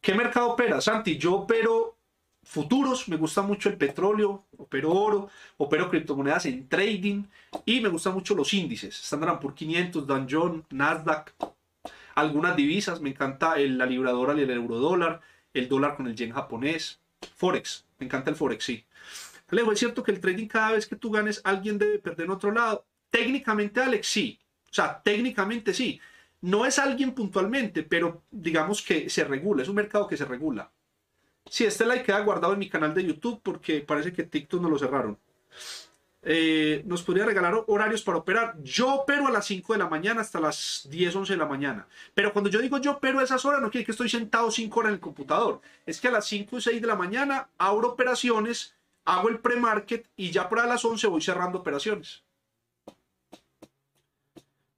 [0.00, 0.80] ¿Qué mercado opera?
[0.80, 1.96] Santi, yo opero
[2.46, 7.24] futuros, me gusta mucho el petróleo, opero oro, opero criptomonedas en trading
[7.64, 11.34] y me gustan mucho los índices, Standard por 500, Dow Jones, Nasdaq,
[12.14, 15.20] algunas divisas, me encanta el, la libradora y el eurodólar,
[15.52, 17.00] el dólar con el yen japonés,
[17.34, 18.84] Forex, me encanta el Forex, sí.
[19.48, 22.32] Alejo, ¿es cierto que el trading cada vez que tú ganes alguien debe perder en
[22.32, 22.84] otro lado?
[23.10, 24.38] Técnicamente, Alex, sí.
[24.76, 25.98] Sea, técnicamente sí.
[26.42, 30.70] No es alguien puntualmente, pero digamos que se regula, es un mercado que se regula.
[31.48, 34.68] Sí, este like queda guardado en mi canal de YouTube porque parece que TikTok no
[34.68, 35.18] lo cerraron.
[36.20, 38.62] Eh, nos podría regalar horarios para operar.
[38.62, 41.88] Yo opero a las 5 de la mañana hasta las 10, 11 de la mañana.
[42.12, 44.78] Pero cuando yo digo yo opero a esas horas, no quiere que estoy sentado 5
[44.78, 45.62] horas en el computador.
[45.86, 48.74] Es que a las 5 y 6 de la mañana abro operaciones,
[49.06, 52.25] hago el pre-market y ya para las 11 voy cerrando operaciones.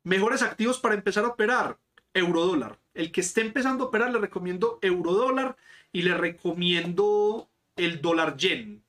[0.09, 1.79] Mejores activos para empezar a operar.
[2.15, 2.79] Eurodólar.
[2.95, 5.57] El que esté empezando a operar le recomiendo eurodólar
[5.93, 8.83] y le recomiendo el dólar yen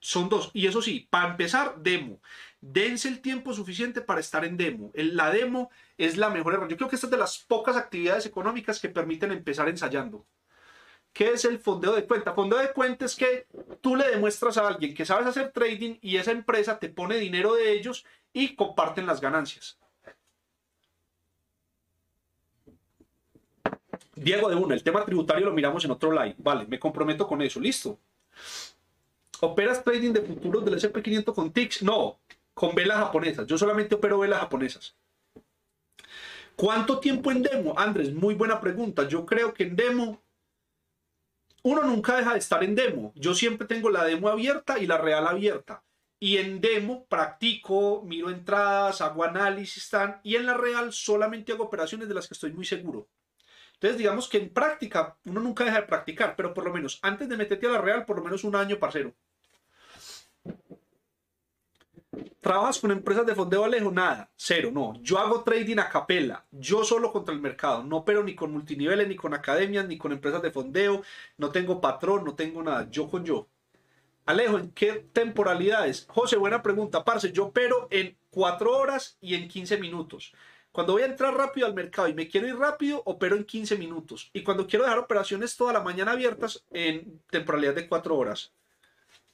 [0.00, 0.50] son dos.
[0.54, 2.20] Y eso sí, para empezar, demo.
[2.60, 4.92] Dense el tiempo suficiente para estar en demo.
[4.94, 6.74] la demo es la mejor herramienta.
[6.74, 10.26] Yo creo que esta es de las pocas actividades económicas que permiten empezar ensayando.
[11.12, 12.32] ¿Qué es el fondeo de cuenta?
[12.32, 13.48] Fondeo de cuenta es que
[13.80, 17.54] tú le demuestras a alguien que sabes hacer trading y esa empresa te pone dinero
[17.54, 19.79] de ellos y comparten las ganancias.
[24.20, 26.34] Diego de una, el tema tributario lo miramos en otro live.
[26.38, 27.58] Vale, me comprometo con eso.
[27.58, 27.98] Listo.
[29.40, 31.82] ¿Operas trading de futuros del SP500 con TICS?
[31.82, 32.20] No,
[32.52, 33.46] con velas japonesas.
[33.46, 34.94] Yo solamente opero velas japonesas.
[36.54, 37.72] ¿Cuánto tiempo en demo?
[37.78, 39.08] Andrés, muy buena pregunta.
[39.08, 40.22] Yo creo que en demo
[41.62, 43.12] uno nunca deja de estar en demo.
[43.16, 45.82] Yo siempre tengo la demo abierta y la real abierta.
[46.18, 51.64] Y en demo practico, miro entradas, hago análisis, tan, y en la real solamente hago
[51.64, 53.08] operaciones de las que estoy muy seguro.
[53.80, 57.26] Entonces, digamos que en práctica uno nunca deja de practicar, pero por lo menos antes
[57.30, 59.14] de meterte a la real, por lo menos un año, parcero.
[62.42, 63.90] ¿Trabajas con empresas de fondeo Alejo?
[63.90, 65.00] Nada, cero, no.
[65.00, 67.82] Yo hago trading a capela, yo solo contra el mercado.
[67.82, 71.02] No pero ni con multiniveles, ni con academias, ni con empresas de fondeo.
[71.38, 72.86] No tengo patrón, no tengo nada.
[72.90, 73.48] Yo con yo.
[74.26, 76.04] Alejo, ¿en qué temporalidades?
[76.06, 77.02] José, buena pregunta.
[77.02, 80.34] Parce, yo opero en 4 horas y en 15 minutos.
[80.72, 83.76] Cuando voy a entrar rápido al mercado y me quiero ir rápido, opero en 15
[83.76, 84.30] minutos.
[84.32, 88.52] Y cuando quiero dejar operaciones toda la mañana abiertas, en temporalidad de 4 horas.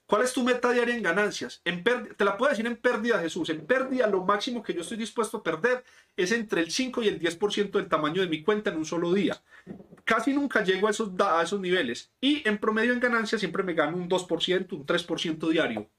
[0.06, 1.60] ¿Cuál es tu meta diaria en ganancias?
[1.64, 3.50] Te la puedo decir en pérdida, Jesús.
[3.50, 5.84] En pérdida, lo máximo que yo estoy dispuesto a perder
[6.16, 9.12] es entre el 5 y el 10% del tamaño de mi cuenta en un solo
[9.12, 9.42] día.
[10.04, 12.12] Casi nunca llego a esos, a esos niveles.
[12.20, 15.90] Y en promedio en ganancias siempre me gano un 2%, un 3% diario.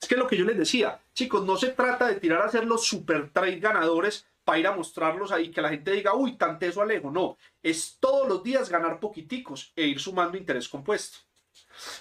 [0.00, 2.64] Es que lo que yo les decía, chicos, no se trata de tirar a hacer
[2.64, 6.58] los super trade ganadores para ir a mostrarlos ahí, que la gente diga, uy, tan
[6.58, 7.10] teso Alejo.
[7.10, 11.18] No, es todos los días ganar poquiticos e ir sumando interés compuesto.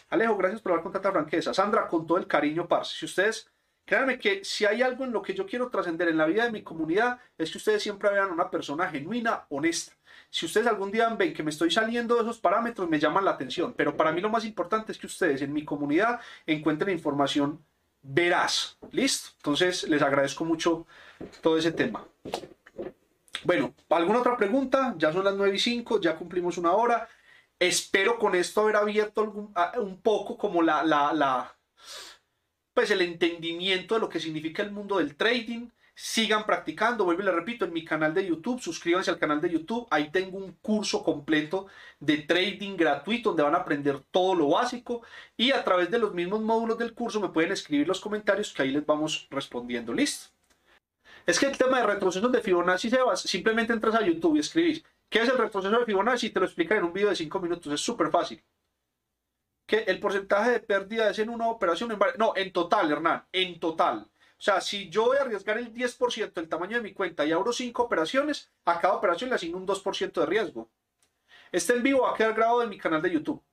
[0.09, 1.53] Alejo, gracias por hablar con tanta franqueza.
[1.53, 2.95] Sandra, con todo el cariño, parce.
[2.97, 3.49] Si ustedes,
[3.85, 6.51] créanme que si hay algo en lo que yo quiero trascender en la vida de
[6.51, 9.93] mi comunidad, es que ustedes siempre vean una persona genuina, honesta.
[10.29, 13.31] Si ustedes algún día ven que me estoy saliendo de esos parámetros, me llaman la
[13.31, 13.73] atención.
[13.75, 17.63] Pero para mí lo más importante es que ustedes en mi comunidad encuentren información
[18.01, 18.77] veraz.
[18.91, 19.29] ¿Listo?
[19.37, 20.87] Entonces, les agradezco mucho
[21.41, 22.05] todo ese tema.
[23.43, 24.93] Bueno, ¿alguna otra pregunta?
[24.97, 27.07] Ya son las 9 y 5, ya cumplimos una hora.
[27.59, 31.55] Espero con esto haber abierto un poco como la, la,
[32.73, 35.69] pues el entendimiento de lo que significa el mundo del trading.
[35.93, 39.51] Sigan practicando, vuelvo y le repito, en mi canal de YouTube, suscríbanse al canal de
[39.51, 41.67] YouTube, ahí tengo un curso completo
[41.99, 45.03] de trading gratuito donde van a aprender todo lo básico
[45.37, 48.63] y a través de los mismos módulos del curso me pueden escribir los comentarios que
[48.63, 49.93] ahí les vamos respondiendo.
[49.93, 50.31] ¿Listo?
[51.25, 54.83] Es que el tema de retrocesos de Fibonacci, Sebas, simplemente entras a YouTube y escribís
[55.11, 56.29] ¿Qué es el retroceso de Fibonacci?
[56.29, 57.73] Te lo explica en un video de 5 minutos.
[57.73, 58.41] Es súper fácil.
[59.65, 61.99] Que el porcentaje de pérdida es en una operación.
[62.17, 63.25] No, en total, Hernán.
[63.33, 64.07] En total.
[64.41, 67.33] O sea, si yo voy a arriesgar el 10% del tamaño de mi cuenta y
[67.33, 70.69] abro 5 operaciones, a cada operación le asigno un 2% de riesgo.
[71.51, 73.43] Este en vivo va a quedar grabado en mi canal de YouTube.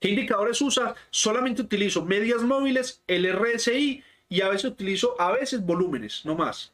[0.00, 0.94] ¿Qué indicadores usa?
[1.10, 6.72] Solamente utilizo medias móviles, el RSI y a veces utilizo a veces volúmenes, no más.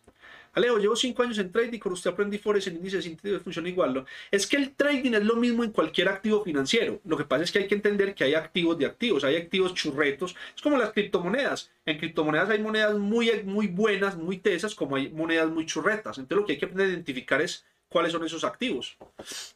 [0.54, 4.04] Alejo, llevo cinco años en trading, con usted aprendí Forex en índice de funciona igual.
[4.30, 7.00] Es que el trading es lo mismo en cualquier activo financiero.
[7.04, 9.72] Lo que pasa es que hay que entender que hay activos de activos, hay activos
[9.72, 10.36] churretos.
[10.54, 11.70] Es como las criptomonedas.
[11.86, 16.18] En criptomonedas hay monedas muy, muy buenas, muy tesas, como hay monedas muy churretas.
[16.18, 18.96] Entonces lo que hay que aprender a identificar es cuáles son esos activos.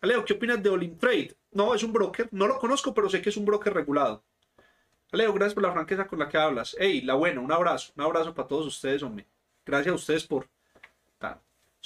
[0.01, 1.35] Aleo, ¿qué opinas de Olim Trade?
[1.53, 4.23] No, es un broker, no lo conozco, pero sé que es un broker regulado.
[5.13, 6.75] Aleo, gracias por la franqueza con la que hablas.
[6.79, 9.27] Hey, la buena, un abrazo, un abrazo para todos ustedes, hombre.
[9.65, 10.49] Gracias a ustedes por...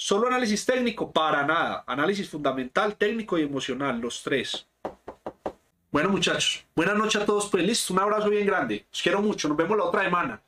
[0.03, 1.83] Solo análisis técnico, para nada.
[1.85, 4.65] Análisis fundamental, técnico y emocional, los tres.
[5.91, 7.47] Bueno, muchachos, buenas noches a todos.
[7.51, 8.87] Pues listo, un abrazo bien grande.
[8.91, 9.47] Os quiero mucho.
[9.47, 10.41] Nos vemos la otra semana.